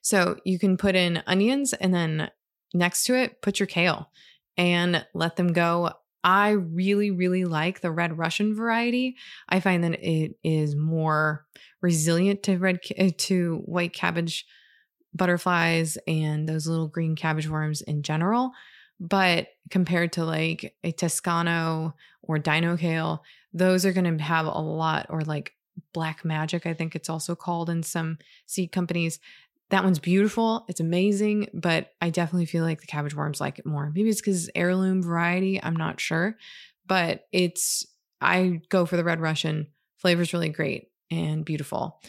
So 0.00 0.36
you 0.44 0.58
can 0.58 0.76
put 0.76 0.96
in 0.96 1.22
onions 1.26 1.72
and 1.74 1.94
then 1.94 2.30
next 2.74 3.04
to 3.04 3.14
it, 3.14 3.40
put 3.40 3.60
your 3.60 3.66
kale 3.66 4.10
and 4.56 5.06
let 5.14 5.36
them 5.36 5.52
go 5.52 5.92
I 6.24 6.50
really, 6.50 7.10
really 7.10 7.44
like 7.44 7.80
the 7.80 7.90
red 7.90 8.16
Russian 8.16 8.54
variety. 8.54 9.16
I 9.48 9.60
find 9.60 9.82
that 9.84 10.02
it 10.02 10.36
is 10.44 10.76
more 10.76 11.46
resilient 11.80 12.44
to 12.44 12.58
red 12.58 12.80
uh, 12.98 13.10
to 13.16 13.62
white 13.64 13.92
cabbage 13.92 14.46
butterflies 15.14 15.98
and 16.06 16.48
those 16.48 16.66
little 16.66 16.88
green 16.88 17.16
cabbage 17.16 17.48
worms 17.48 17.82
in 17.82 18.02
general. 18.02 18.52
But 19.00 19.48
compared 19.70 20.12
to 20.12 20.24
like 20.24 20.76
a 20.84 20.92
Toscano 20.92 21.94
or 22.22 22.38
Dino 22.38 22.76
Kale, 22.76 23.22
those 23.52 23.84
are 23.84 23.92
going 23.92 24.16
to 24.16 24.22
have 24.22 24.46
a 24.46 24.60
lot, 24.60 25.06
or 25.10 25.22
like 25.22 25.52
Black 25.92 26.24
Magic, 26.24 26.66
I 26.66 26.74
think 26.74 26.94
it's 26.94 27.10
also 27.10 27.34
called 27.34 27.68
in 27.68 27.82
some 27.82 28.18
seed 28.46 28.72
companies. 28.72 29.18
That 29.72 29.84
one's 29.84 29.98
beautiful. 29.98 30.66
It's 30.68 30.80
amazing, 30.80 31.48
but 31.54 31.92
I 32.02 32.10
definitely 32.10 32.44
feel 32.44 32.62
like 32.62 32.82
the 32.82 32.86
cabbage 32.86 33.14
worms 33.14 33.40
like 33.40 33.58
it 33.58 33.64
more. 33.64 33.90
Maybe 33.94 34.10
it's 34.10 34.20
because 34.20 34.50
heirloom 34.54 35.02
variety. 35.02 35.62
I'm 35.62 35.74
not 35.74 35.98
sure, 35.98 36.36
but 36.86 37.24
it's, 37.32 37.86
I 38.20 38.60
go 38.68 38.84
for 38.84 38.98
the 38.98 39.02
red 39.02 39.18
Russian. 39.18 39.68
Flavor's 39.96 40.34
really 40.34 40.50
great 40.50 40.90
and 41.10 41.42
beautiful. 41.42 42.02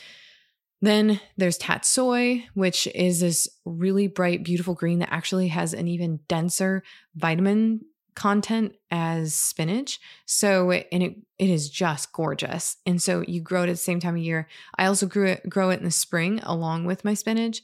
Then 0.81 1.21
there's 1.37 1.57
Tatsoi, 1.57 2.43
which 2.53 2.85
is 2.87 3.21
this 3.21 3.47
really 3.63 4.07
bright, 4.07 4.43
beautiful 4.43 4.73
green 4.73 4.99
that 4.99 5.13
actually 5.13 5.47
has 5.47 5.73
an 5.73 5.87
even 5.87 6.19
denser 6.27 6.83
vitamin 7.15 7.79
content 8.15 8.75
as 8.91 9.33
spinach. 9.33 9.99
So 10.25 10.71
and 10.71 11.03
it 11.03 11.15
it 11.37 11.49
is 11.49 11.69
just 11.69 12.11
gorgeous. 12.11 12.77
And 12.85 13.01
so 13.01 13.23
you 13.27 13.41
grow 13.41 13.63
it 13.63 13.69
at 13.69 13.73
the 13.73 13.77
same 13.77 13.99
time 13.99 14.15
of 14.15 14.21
year. 14.21 14.47
I 14.77 14.85
also 14.85 15.05
grew 15.05 15.27
it 15.27 15.49
grow 15.49 15.69
it 15.69 15.79
in 15.79 15.85
the 15.85 15.91
spring 15.91 16.39
along 16.43 16.85
with 16.85 17.05
my 17.05 17.13
spinach 17.13 17.61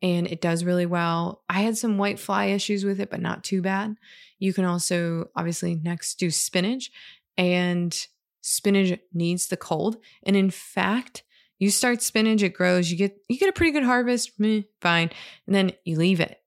and 0.00 0.26
it 0.26 0.40
does 0.40 0.64
really 0.64 0.86
well. 0.86 1.42
I 1.48 1.60
had 1.60 1.76
some 1.76 1.98
white 1.98 2.20
fly 2.20 2.46
issues 2.46 2.84
with 2.84 3.00
it 3.00 3.10
but 3.10 3.20
not 3.20 3.44
too 3.44 3.62
bad. 3.62 3.96
You 4.38 4.52
can 4.52 4.64
also 4.64 5.30
obviously 5.34 5.74
next 5.74 6.18
do 6.18 6.30
spinach 6.30 6.90
and 7.36 8.06
spinach 8.40 8.98
needs 9.12 9.48
the 9.48 9.56
cold 9.56 9.96
and 10.22 10.36
in 10.36 10.50
fact 10.50 11.22
you 11.58 11.70
start 11.70 12.00
spinach 12.00 12.42
it 12.42 12.54
grows 12.54 12.90
you 12.90 12.96
get 12.96 13.20
you 13.28 13.38
get 13.38 13.48
a 13.48 13.52
pretty 13.52 13.72
good 13.72 13.82
harvest 13.82 14.38
meh, 14.38 14.62
fine 14.80 15.10
and 15.46 15.54
then 15.54 15.72
you 15.84 15.96
leave 15.96 16.20
it 16.20 16.40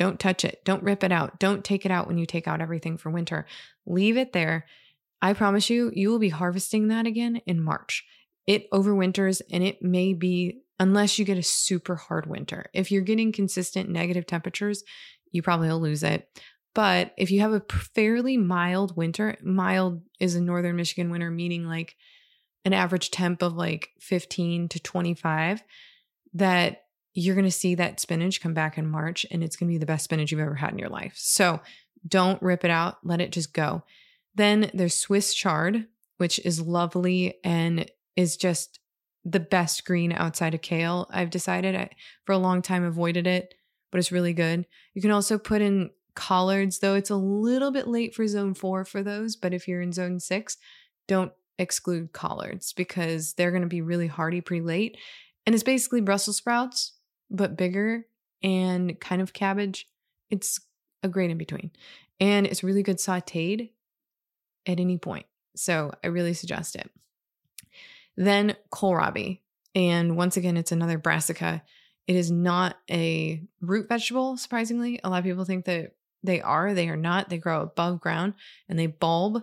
don't 0.00 0.18
touch 0.18 0.46
it. 0.46 0.64
Don't 0.64 0.82
rip 0.82 1.04
it 1.04 1.12
out. 1.12 1.38
Don't 1.38 1.62
take 1.62 1.84
it 1.84 1.92
out 1.92 2.08
when 2.08 2.16
you 2.16 2.24
take 2.24 2.48
out 2.48 2.62
everything 2.62 2.96
for 2.96 3.10
winter. 3.10 3.44
Leave 3.84 4.16
it 4.16 4.32
there. 4.32 4.64
I 5.20 5.34
promise 5.34 5.68
you, 5.68 5.92
you 5.94 6.08
will 6.08 6.18
be 6.18 6.30
harvesting 6.30 6.88
that 6.88 7.06
again 7.06 7.42
in 7.44 7.62
March. 7.62 8.06
It 8.46 8.70
overwinters 8.70 9.42
and 9.52 9.62
it 9.62 9.82
may 9.82 10.14
be, 10.14 10.62
unless 10.78 11.18
you 11.18 11.26
get 11.26 11.36
a 11.36 11.42
super 11.42 11.96
hard 11.96 12.24
winter. 12.24 12.64
If 12.72 12.90
you're 12.90 13.02
getting 13.02 13.30
consistent 13.30 13.90
negative 13.90 14.24
temperatures, 14.24 14.84
you 15.32 15.42
probably 15.42 15.68
will 15.68 15.80
lose 15.80 16.02
it. 16.02 16.26
But 16.74 17.12
if 17.18 17.30
you 17.30 17.40
have 17.40 17.52
a 17.52 17.62
fairly 17.94 18.38
mild 18.38 18.96
winter, 18.96 19.36
mild 19.42 20.00
is 20.18 20.34
a 20.34 20.40
northern 20.40 20.76
Michigan 20.76 21.10
winter, 21.10 21.30
meaning 21.30 21.66
like 21.66 21.94
an 22.64 22.72
average 22.72 23.10
temp 23.10 23.42
of 23.42 23.52
like 23.52 23.90
15 24.00 24.70
to 24.70 24.80
25, 24.80 25.62
that 26.32 26.84
you're 27.14 27.34
going 27.34 27.44
to 27.44 27.50
see 27.50 27.74
that 27.74 28.00
spinach 28.00 28.40
come 28.40 28.54
back 28.54 28.78
in 28.78 28.86
March 28.86 29.26
and 29.30 29.42
it's 29.42 29.56
going 29.56 29.68
to 29.68 29.74
be 29.74 29.78
the 29.78 29.86
best 29.86 30.04
spinach 30.04 30.30
you've 30.30 30.40
ever 30.40 30.54
had 30.54 30.72
in 30.72 30.78
your 30.78 30.88
life. 30.88 31.14
So 31.16 31.60
don't 32.06 32.42
rip 32.42 32.64
it 32.64 32.70
out, 32.70 32.98
let 33.02 33.20
it 33.20 33.32
just 33.32 33.52
go. 33.52 33.82
Then 34.34 34.70
there's 34.72 34.94
Swiss 34.94 35.34
chard, 35.34 35.86
which 36.18 36.38
is 36.44 36.60
lovely 36.60 37.34
and 37.44 37.90
is 38.16 38.36
just 38.36 38.78
the 39.24 39.40
best 39.40 39.84
green 39.84 40.12
outside 40.12 40.54
of 40.54 40.62
kale. 40.62 41.08
I've 41.10 41.30
decided 41.30 41.74
I, 41.74 41.90
for 42.24 42.32
a 42.32 42.38
long 42.38 42.62
time 42.62 42.84
avoided 42.84 43.26
it, 43.26 43.54
but 43.90 43.98
it's 43.98 44.12
really 44.12 44.32
good. 44.32 44.66
You 44.94 45.02
can 45.02 45.10
also 45.10 45.36
put 45.36 45.62
in 45.62 45.90
collards, 46.14 46.78
though 46.78 46.94
it's 46.94 47.10
a 47.10 47.16
little 47.16 47.70
bit 47.70 47.88
late 47.88 48.14
for 48.14 48.26
zone 48.26 48.54
four 48.54 48.84
for 48.84 49.02
those. 49.02 49.36
But 49.36 49.52
if 49.52 49.66
you're 49.66 49.82
in 49.82 49.92
zone 49.92 50.20
six, 50.20 50.56
don't 51.06 51.32
exclude 51.58 52.12
collards 52.12 52.72
because 52.72 53.34
they're 53.34 53.50
going 53.50 53.62
to 53.62 53.68
be 53.68 53.82
really 53.82 54.06
hardy 54.06 54.40
pretty 54.40 54.64
late. 54.64 54.96
And 55.44 55.54
it's 55.54 55.64
basically 55.64 56.00
Brussels 56.00 56.36
sprouts 56.36 56.92
but 57.30 57.56
bigger 57.56 58.06
and 58.42 58.98
kind 59.00 59.22
of 59.22 59.32
cabbage. 59.32 59.86
It's 60.30 60.60
a 61.02 61.08
great 61.08 61.30
in 61.30 61.38
between. 61.38 61.70
And 62.18 62.46
it's 62.46 62.64
really 62.64 62.82
good 62.82 62.98
sauteed 62.98 63.70
at 64.66 64.80
any 64.80 64.98
point. 64.98 65.26
So 65.56 65.92
I 66.04 66.08
really 66.08 66.34
suggest 66.34 66.76
it. 66.76 66.90
Then 68.16 68.56
kohlrabi. 68.72 69.40
And 69.74 70.16
once 70.16 70.36
again, 70.36 70.56
it's 70.56 70.72
another 70.72 70.98
brassica. 70.98 71.62
It 72.06 72.16
is 72.16 72.30
not 72.30 72.76
a 72.90 73.42
root 73.60 73.88
vegetable, 73.88 74.36
surprisingly. 74.36 75.00
A 75.02 75.10
lot 75.10 75.18
of 75.18 75.24
people 75.24 75.44
think 75.44 75.64
that 75.66 75.94
they 76.22 76.40
are. 76.40 76.74
They 76.74 76.88
are 76.88 76.96
not. 76.96 77.28
They 77.28 77.38
grow 77.38 77.62
above 77.62 78.00
ground 78.00 78.34
and 78.68 78.78
they 78.78 78.86
bulb 78.86 79.42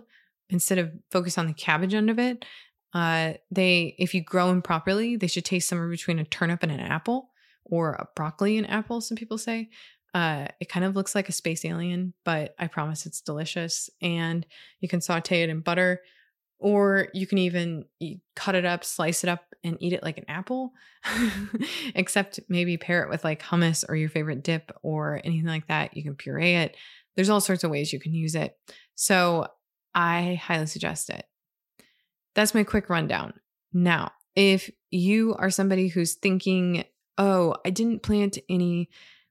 instead 0.50 0.78
of 0.78 0.92
focus 1.10 1.38
on 1.38 1.46
the 1.46 1.54
cabbage 1.54 1.94
end 1.94 2.10
of 2.10 2.18
it. 2.18 2.44
Uh, 2.92 3.34
they, 3.50 3.94
if 3.98 4.14
you 4.14 4.22
grow 4.22 4.48
them 4.48 4.62
properly, 4.62 5.16
they 5.16 5.26
should 5.26 5.44
taste 5.44 5.68
somewhere 5.68 5.88
between 5.88 6.18
a 6.18 6.24
turnip 6.24 6.62
and 6.62 6.72
an 6.72 6.80
apple 6.80 7.27
or 7.68 7.92
a 7.92 8.08
broccoli 8.16 8.58
and 8.58 8.68
apple, 8.68 9.00
some 9.00 9.16
people 9.16 9.38
say. 9.38 9.70
Uh, 10.14 10.48
it 10.58 10.68
kind 10.68 10.84
of 10.84 10.96
looks 10.96 11.14
like 11.14 11.28
a 11.28 11.32
space 11.32 11.64
alien, 11.64 12.14
but 12.24 12.54
I 12.58 12.66
promise 12.66 13.06
it's 13.06 13.20
delicious. 13.20 13.90
And 14.00 14.46
you 14.80 14.88
can 14.88 15.00
saute 15.00 15.42
it 15.42 15.50
in 15.50 15.60
butter 15.60 16.00
or 16.58 17.08
you 17.14 17.26
can 17.26 17.38
even 17.38 17.84
eat, 18.00 18.20
cut 18.34 18.54
it 18.54 18.64
up, 18.64 18.84
slice 18.84 19.22
it 19.22 19.30
up, 19.30 19.54
and 19.62 19.76
eat 19.80 19.92
it 19.92 20.02
like 20.02 20.18
an 20.18 20.24
apple, 20.28 20.72
except 21.94 22.40
maybe 22.48 22.76
pair 22.76 23.02
it 23.02 23.08
with 23.08 23.24
like 23.24 23.42
hummus 23.42 23.84
or 23.88 23.94
your 23.94 24.08
favorite 24.08 24.42
dip 24.42 24.72
or 24.82 25.20
anything 25.24 25.46
like 25.46 25.68
that. 25.68 25.96
You 25.96 26.02
can 26.02 26.16
puree 26.16 26.54
it. 26.54 26.76
There's 27.14 27.30
all 27.30 27.40
sorts 27.40 27.64
of 27.64 27.70
ways 27.70 27.92
you 27.92 28.00
can 28.00 28.14
use 28.14 28.34
it. 28.34 28.56
So 28.94 29.46
I 29.94 30.40
highly 30.42 30.66
suggest 30.66 31.10
it. 31.10 31.24
That's 32.34 32.54
my 32.54 32.64
quick 32.64 32.88
rundown. 32.88 33.34
Now, 33.72 34.12
if 34.34 34.70
you 34.90 35.34
are 35.38 35.50
somebody 35.50 35.88
who's 35.88 36.14
thinking, 36.14 36.84
oh, 37.18 37.56
I 37.66 37.70
didn't 37.70 38.02
plant 38.02 38.38
any 38.48 38.88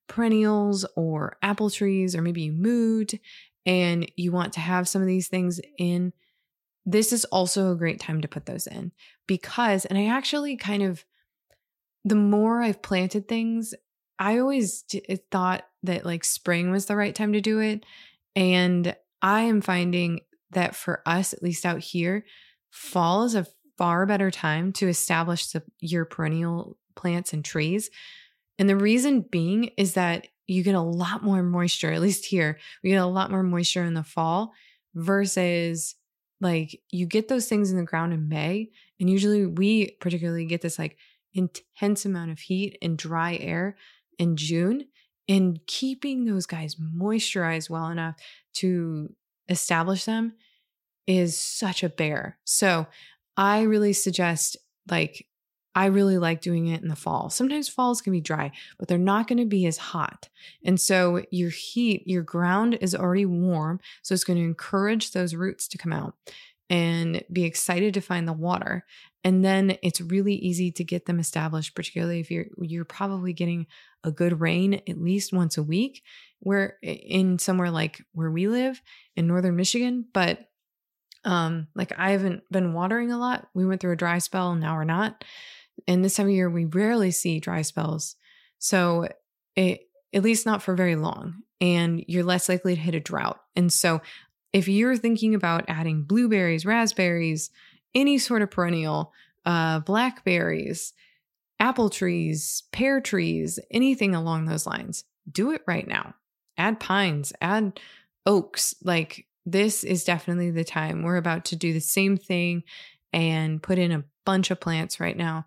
perennials 0.08 0.86
or 0.96 1.38
apple 1.42 1.70
trees, 1.70 2.16
or 2.16 2.22
maybe 2.22 2.44
you 2.44 2.52
moved 2.52 3.18
and 3.66 4.10
you 4.16 4.32
want 4.32 4.54
to 4.54 4.60
have 4.60 4.88
some 4.88 5.02
of 5.02 5.08
these 5.08 5.28
things 5.28 5.60
in 5.78 6.14
this 6.86 7.12
is 7.12 7.26
also 7.26 7.72
a 7.72 7.76
great 7.76 8.00
time 8.00 8.22
to 8.22 8.30
put 8.30 8.46
those 8.46 8.66
in 8.66 8.94
because, 9.28 9.84
and 9.84 10.00
I 10.00 10.08
actually 10.08 10.56
kind 10.56 10.82
of, 10.82 11.04
the 12.06 12.16
more 12.16 12.62
I've 12.62 12.82
planted 12.82 13.28
things, 13.28 13.74
I 14.18 14.40
always 14.40 14.86
eh, 15.10 15.18
thought 15.30 15.66
that 15.84 16.06
like 16.06 16.24
spring 16.24 16.72
was 16.72 16.86
the 16.86 16.96
right 16.96 17.14
time 17.14 17.34
to 17.34 17.42
do 17.42 17.60
it. 17.60 17.86
And 18.38 18.96
I 19.22 19.42
am 19.42 19.60
finding 19.60 20.22
that 20.52 20.76
for 20.76 21.02
us, 21.06 21.34
at 21.34 21.44
least 21.44 21.66
out 21.66 21.80
here, 21.80 22.26
fall 22.72 23.26
is 23.26 23.36
a 23.36 23.48
far 23.78 24.06
better 24.06 24.32
time 24.32 24.72
to 24.74 24.88
establish 24.88 25.48
the, 25.48 25.64
your 25.82 26.06
perennial 26.06 26.78
plants 26.98 27.32
and 27.32 27.46
trees. 27.46 27.90
And 28.60 28.68
the 28.68 28.76
reason 28.76 29.22
being 29.22 29.72
is 29.78 29.94
that 29.94 30.28
you 30.48 30.64
get 30.64 30.76
a 30.76 30.82
lot 30.82 31.24
more 31.24 31.44
moisture, 31.44 31.92
at 31.92 32.02
least 32.02 32.26
here, 32.26 32.58
we 32.84 32.90
get 32.90 33.02
a 33.02 33.06
lot 33.06 33.32
more 33.32 33.44
moisture 33.44 33.84
in 33.84 33.94
the 33.94 34.04
fall 34.04 34.54
versus 34.96 35.96
like 36.42 36.82
you 36.92 37.06
get 37.06 37.28
those 37.28 37.48
things 37.48 37.72
in 37.72 37.78
the 37.78 37.84
ground 37.84 38.14
in 38.14 38.30
May, 38.30 38.70
and 39.00 39.10
usually 39.10 39.46
we 39.46 39.92
particularly 40.00 40.46
get 40.46 40.62
this 40.62 40.80
like 40.80 40.98
intense 41.34 42.06
amount 42.06 42.32
of 42.32 42.40
heat 42.40 42.78
and 42.82 42.98
dry 42.98 43.38
air 43.38 43.78
in 44.18 44.36
June. 44.36 44.86
And 45.30 45.60
keeping 45.68 46.24
those 46.24 46.46
guys 46.46 46.76
moisturized 46.76 47.70
well 47.70 47.90
enough 47.90 48.16
to 48.54 49.14
establish 49.50 50.06
them 50.06 50.34
is 51.06 51.38
such 51.38 51.84
a 51.84 51.90
bear. 51.90 52.38
So 52.46 52.88
I 53.36 53.64
really 53.64 53.94
suggest 53.94 54.58
like 54.90 55.27
I 55.78 55.86
really 55.86 56.18
like 56.18 56.42
doing 56.42 56.70
it 56.70 56.82
in 56.82 56.88
the 56.88 56.96
fall. 56.96 57.30
Sometimes 57.30 57.70
falls 57.70 58.02
can 58.02 58.12
be 58.12 58.20
dry, 58.20 58.52
but 58.80 58.88
they're 58.88 58.98
not 58.98 59.28
going 59.28 59.38
to 59.38 59.46
be 59.46 59.68
as 59.68 59.78
hot. 59.78 60.28
And 60.66 60.82
so 60.82 61.24
your 61.30 61.52
heat, 61.52 62.02
your 62.08 62.24
ground 62.24 62.80
is 62.82 62.96
already 62.96 63.28
warm. 63.28 63.80
So 64.02 64.16
it's 64.16 64.24
going 64.24 64.40
to 64.40 64.44
encourage 64.44 65.12
those 65.12 65.36
roots 65.36 65.68
to 65.68 65.78
come 65.78 65.94
out 65.94 66.16
and 66.68 67.24
be 67.32 67.44
excited 67.44 67.94
to 67.94 68.02
find 68.02 68.28
the 68.28 68.34
water. 68.34 68.86
And 69.24 69.46
then 69.46 69.78
it's 69.84 70.02
really 70.02 70.34
easy 70.34 70.72
to 70.72 70.84
get 70.84 71.06
them 71.06 71.20
established, 71.20 71.76
particularly 71.76 72.22
if 72.22 72.32
you're 72.32 72.48
you're 72.60 72.84
probably 72.84 73.32
getting 73.32 73.68
a 74.04 74.10
good 74.10 74.42
rain 74.42 74.82
at 74.90 75.00
least 75.00 75.32
once 75.32 75.60
a 75.60 75.64
week. 75.64 76.02
Where 76.40 76.80
in 76.82 77.38
somewhere 77.38 77.70
like 77.70 78.02
where 78.14 78.32
we 78.32 78.48
live 78.48 78.82
in 79.16 79.28
northern 79.28 79.56
Michigan, 79.56 80.06
but 80.12 80.40
um 81.24 81.68
like 81.76 81.94
I 82.00 82.12
haven't 82.12 82.42
been 82.52 82.74
watering 82.74 83.12
a 83.12 83.20
lot. 83.20 83.48
We 83.54 83.68
went 83.68 83.80
through 83.80 83.94
a 83.94 83.98
dry 83.98 84.18
spell, 84.18 84.56
now 84.56 84.76
we're 84.76 84.84
not 84.84 85.24
and 85.88 86.04
this 86.04 86.16
time 86.16 86.28
of 86.28 86.32
year 86.32 86.50
we 86.50 86.66
rarely 86.66 87.12
see 87.12 87.40
dry 87.40 87.62
spells. 87.62 88.16
So 88.60 89.08
it, 89.56 89.82
at 90.14 90.24
least 90.24 90.46
not 90.46 90.62
for 90.62 90.76
very 90.76 90.96
long 90.96 91.44
and 91.60 92.04
you're 92.08 92.24
less 92.24 92.50
likely 92.50 92.76
to 92.76 92.82
hit 92.82 92.96
a 92.96 93.00
drought. 93.00 93.42
And 93.56 93.72
so 93.72 94.02
if 94.54 94.68
you're 94.68 94.98
thinking 94.98 95.36
about 95.36 95.66
adding 95.68 96.04
blueberries 96.04 96.66
raspberries 96.66 97.50
any 97.94 98.18
sort 98.18 98.42
of 98.42 98.52
perennial 98.52 99.14
uh, 99.46 99.80
blackberries 99.80 100.94
apple 101.60 101.90
trees 101.90 102.64
pear 102.72 103.02
trees 103.02 103.60
anything 103.72 104.14
along 104.14 104.46
those 104.46 104.68
lines 104.68 105.04
do 105.32 105.52
it 105.52 105.62
right 105.68 105.88
now. 105.88 106.16
Add 106.58 106.80
pines 106.80 107.34
add 107.42 107.80
oaks. 108.26 108.76
Like 108.84 109.26
this 109.46 109.84
is 109.84 110.04
definitely 110.04 110.52
the 110.52 110.64
time. 110.64 111.04
We're 111.04 111.18
about 111.18 111.46
to 111.46 111.56
do 111.56 111.74
the 111.74 111.80
same 111.80 112.18
thing 112.18 112.64
and 113.14 113.62
put 113.62 113.78
in 113.78 113.92
a 113.92 114.04
bunch 114.26 114.52
of 114.52 114.60
plants 114.60 115.00
right 115.00 115.18
now. 115.18 115.46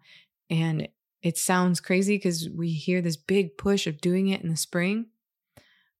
And 0.48 0.88
it 1.22 1.36
sounds 1.36 1.80
crazy 1.80 2.16
because 2.16 2.48
we 2.48 2.70
hear 2.70 3.00
this 3.00 3.16
big 3.16 3.56
push 3.56 3.86
of 3.86 4.00
doing 4.00 4.28
it 4.28 4.42
in 4.42 4.48
the 4.48 4.56
spring. 4.56 5.06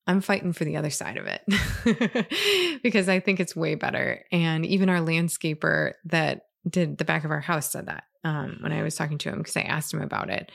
I'm 0.07 0.21
fighting 0.21 0.53
for 0.53 0.65
the 0.65 0.77
other 0.77 0.91
side 0.91 1.19
of 1.19 1.27
it 1.27 2.81
because 2.83 3.09
I 3.09 3.21
think 3.21 3.39
it's 3.39 3.55
way 3.55 3.75
better. 3.75 4.25
And 4.33 4.65
even 4.67 4.89
our 4.89 4.99
landscaper 4.99 5.93
that 6.07 6.47
did 6.69 6.99
the 6.99 7.05
back 7.05 7.25
of 7.25 7.31
our 7.31 7.41
house 7.41 7.71
said 7.71 7.87
that 7.87 8.05
um, 8.25 8.59
when 8.61 8.73
I 8.73 8.83
was 8.83 8.97
talking 8.97 9.19
to 9.19 9.29
him 9.29 9.39
because 9.39 9.57
I 9.57 9.63
asked 9.63 9.93
him 9.93 10.03
about 10.03 10.31
it 10.31 10.51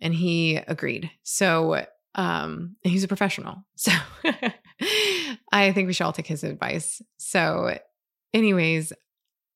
and 0.00 0.14
he 0.14 0.56
agreed. 0.56 1.10
So 1.22 1.84
um, 2.14 2.76
he's 2.82 3.04
a 3.04 3.08
professional. 3.08 3.64
So 3.76 3.92
I 5.52 5.72
think 5.72 5.86
we 5.86 5.92
should 5.92 6.04
all 6.04 6.12
take 6.12 6.26
his 6.26 6.42
advice. 6.42 7.00
So, 7.18 7.78
anyways, 8.34 8.92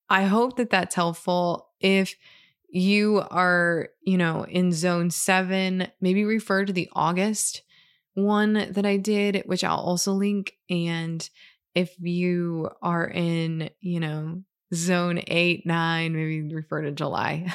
I 0.09 0.25
hope 0.25 0.57
that 0.57 0.71
that's 0.71 0.95
helpful. 0.95 1.69
If 1.81 2.15
you 2.69 3.23
are, 3.31 3.89
you 4.03 4.19
know, 4.19 4.45
in 4.45 4.73
zone 4.73 5.11
seven, 5.11 5.89
maybe 6.01 6.25
refer 6.25 6.65
to 6.65 6.73
the 6.73 6.89
August 6.95 7.63
one 8.15 8.73
that 8.73 8.87
I 8.87 8.97
did, 8.97 9.43
which 9.47 9.63
I'll 9.63 9.79
also 9.79 10.13
link. 10.13 10.55
And 10.71 11.29
if 11.75 11.95
you 12.01 12.71
are 12.83 13.07
in, 13.07 13.71
you 13.81 14.01
know, 14.01 14.43
zone 14.75 15.23
eight, 15.27 15.67
nine, 15.67 16.15
maybe 16.15 16.55
refer 16.55 16.83
to 16.83 16.93
July. 16.93 17.53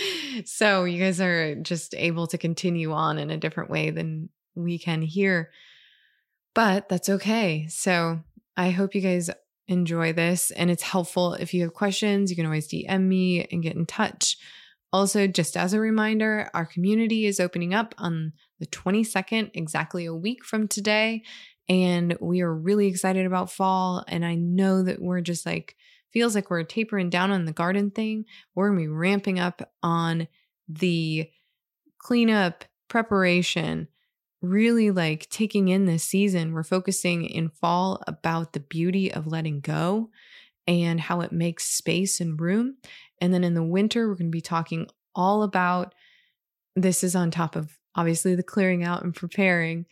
so 0.44 0.84
you 0.84 1.02
guys 1.02 1.20
are 1.20 1.56
just 1.56 1.94
able 1.96 2.26
to 2.28 2.38
continue 2.38 2.92
on 2.92 3.18
in 3.18 3.30
a 3.30 3.36
different 3.36 3.70
way 3.70 3.90
than 3.90 4.28
we 4.54 4.78
can 4.78 5.02
here. 5.02 5.50
But 6.54 6.88
that's 6.88 7.08
okay. 7.08 7.66
So 7.68 8.20
I 8.56 8.70
hope 8.70 8.94
you 8.94 9.00
guys 9.00 9.30
enjoy 9.68 10.12
this 10.12 10.50
and 10.50 10.70
it's 10.70 10.82
helpful. 10.82 11.34
If 11.34 11.54
you 11.54 11.62
have 11.62 11.74
questions, 11.74 12.30
you 12.30 12.36
can 12.36 12.46
always 12.46 12.68
DM 12.68 13.02
me 13.02 13.44
and 13.50 13.62
get 13.62 13.76
in 13.76 13.86
touch. 13.86 14.36
Also, 14.92 15.26
just 15.26 15.56
as 15.56 15.72
a 15.72 15.80
reminder, 15.80 16.50
our 16.54 16.66
community 16.66 17.26
is 17.26 17.40
opening 17.40 17.74
up 17.74 17.94
on 17.98 18.32
the 18.60 18.66
22nd, 18.66 19.50
exactly 19.54 20.04
a 20.06 20.14
week 20.14 20.44
from 20.44 20.68
today. 20.68 21.22
And 21.68 22.16
we 22.20 22.42
are 22.42 22.54
really 22.54 22.86
excited 22.86 23.26
about 23.26 23.50
fall. 23.50 24.04
And 24.06 24.24
I 24.24 24.36
know 24.36 24.82
that 24.82 25.00
we're 25.00 25.20
just 25.20 25.46
like, 25.46 25.76
feels 26.12 26.34
like 26.36 26.48
we're 26.48 26.62
tapering 26.62 27.10
down 27.10 27.32
on 27.32 27.44
the 27.44 27.52
garden 27.52 27.90
thing. 27.90 28.24
We're 28.54 28.68
going 28.68 28.78
to 28.78 28.84
be 28.84 28.88
ramping 28.88 29.40
up 29.40 29.68
on 29.82 30.28
the 30.68 31.28
cleanup, 31.98 32.64
preparation, 32.88 33.88
really 34.44 34.90
like 34.90 35.28
taking 35.30 35.68
in 35.68 35.86
this 35.86 36.04
season. 36.04 36.52
We're 36.52 36.62
focusing 36.62 37.24
in 37.24 37.48
fall 37.48 38.02
about 38.06 38.52
the 38.52 38.60
beauty 38.60 39.12
of 39.12 39.26
letting 39.26 39.60
go 39.60 40.10
and 40.66 41.00
how 41.00 41.20
it 41.20 41.32
makes 41.32 41.64
space 41.64 42.20
and 42.20 42.40
room. 42.40 42.76
And 43.20 43.32
then 43.32 43.44
in 43.44 43.54
the 43.54 43.62
winter, 43.62 44.08
we're 44.08 44.14
going 44.14 44.30
to 44.30 44.36
be 44.36 44.40
talking 44.40 44.88
all 45.14 45.42
about 45.42 45.94
this 46.76 47.04
is 47.04 47.14
on 47.14 47.30
top 47.30 47.56
of 47.56 47.78
obviously 47.94 48.34
the 48.34 48.42
clearing 48.42 48.82
out 48.82 49.02
and 49.02 49.14
preparing 49.14 49.86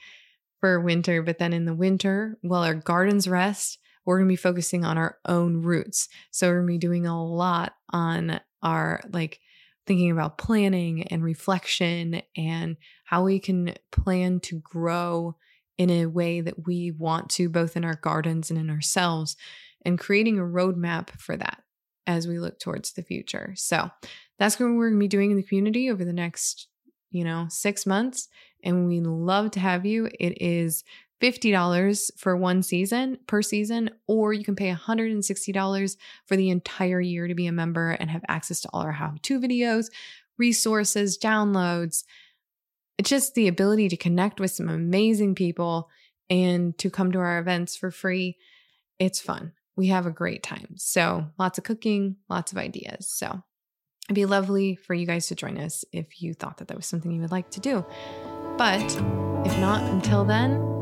for 0.61 0.81
winter. 0.81 1.23
But 1.23 1.39
then 1.39 1.53
in 1.53 1.65
the 1.65 1.75
winter, 1.75 2.39
while 2.43 2.63
our 2.63 2.75
gardens 2.75 3.29
rest, 3.29 3.79
we're 4.05 4.19
going 4.19 4.29
to 4.29 4.33
be 4.33 4.37
focusing 4.37 4.85
on 4.85 4.99
our 4.99 5.19
own 5.27 5.63
roots. 5.63 6.09
So 6.31 6.49
we're 6.49 6.57
going 6.57 6.67
to 6.67 6.73
be 6.73 6.79
doing 6.79 7.07
a 7.07 7.25
lot 7.25 7.75
on 7.91 8.41
our 8.63 9.01
like 9.13 9.41
thinking 9.87 10.11
about 10.11 10.39
planning 10.39 11.03
and 11.05 11.25
reflection 11.25 12.23
and 12.37 12.77
how 13.05 13.25
we 13.25 13.39
can 13.39 13.75
plan 13.91 14.41
to 14.41 14.61
grow 14.61 15.37
in 15.79 15.91
a 15.91 16.07
way 16.07 16.41
that 16.41 16.67
we 16.67 16.91
want 16.91 17.29
to, 17.31 17.49
both 17.49 17.77
in 17.77 17.85
our 17.85 17.97
gardens 17.97 18.51
and 18.51 18.59
in 18.59 18.71
ourselves, 18.71 19.37
and 19.85 19.99
creating 19.99 20.39
a 20.39 20.43
roadmap 20.43 21.11
for 21.19 21.37
that 21.37 21.63
as 22.07 22.29
we 22.29 22.39
look 22.39 22.59
towards 22.59 22.93
the 22.93 23.03
future. 23.03 23.53
So 23.57 23.91
that's 24.39 24.59
what 24.59 24.67
we're 24.67 24.91
going 24.91 25.01
to 25.01 25.05
be 25.05 25.09
doing 25.09 25.31
in 25.31 25.37
the 25.37 25.43
community 25.43 25.91
over 25.91 26.05
the 26.05 26.13
next, 26.13 26.69
you 27.11 27.25
know, 27.25 27.47
six 27.49 27.87
months. 27.87 28.29
And 28.65 28.87
we 28.87 29.01
love 29.01 29.51
to 29.53 29.61
have 29.61 29.85
you. 29.87 30.09
It 30.21 30.41
is 30.41 30.85
$50 31.23 32.11
for 32.19 32.37
one 32.37 32.63
season 32.63 33.19
per 33.27 33.43
season, 33.43 33.91
or 34.09 34.33
you 34.33 34.45
can 34.45 34.57
pay 34.57 34.73
$160 34.73 35.97
for 36.27 36.37
the 36.37 36.51
entire 36.51 37.01
year 37.01 37.29
to 37.29 37.35
be 37.35 37.47
a 37.47 37.53
member 37.53 37.91
and 37.91 38.11
have 38.11 38.25
access 38.29 38.61
to 38.63 38.69
all 38.73 38.83
our 38.83 38.93
how 38.93 39.15
to 39.23 39.41
videos, 39.41 39.87
resources, 40.37 41.17
downloads. 41.17 42.05
It's 42.99 43.09
just 43.09 43.35
the 43.35 43.49
ability 43.49 43.89
to 43.91 43.97
connect 43.97 44.41
with 44.41 44.51
some 44.51 44.69
amazing 44.69 45.35
people 45.35 45.89
and 46.29 46.77
to 46.79 46.91
come 46.91 47.13
to 47.13 47.19
our 47.19 47.39
events 47.39 47.77
for 47.77 47.91
free. 47.91 48.37
It's 48.99 49.21
fun. 49.21 49.53
We 49.77 49.89
have 49.89 50.07
a 50.07 50.11
great 50.11 50.43
time. 50.43 50.75
So, 50.77 51.27
lots 51.39 51.59
of 51.59 51.65
cooking, 51.65 52.17
lots 52.29 52.53
of 52.53 52.59
ideas. 52.59 53.09
So, 53.09 53.43
it'd 54.07 54.15
be 54.15 54.27
lovely 54.27 54.75
for 54.77 54.95
you 54.95 55.07
guys 55.07 55.29
to 55.29 55.35
join 55.35 55.57
us 55.57 55.85
if 55.93 56.21
you 56.21 56.35
thought 56.35 56.59
that 56.59 56.69
that 56.69 56.77
was 56.77 56.87
something 56.87 57.11
you 57.11 57.21
would 57.21 57.31
like 57.31 57.51
to 57.51 57.61
do. 57.61 57.85
But 58.59 58.83
if 59.47 59.59
not, 59.59 59.83
until 59.91 60.25
then, 60.25 60.82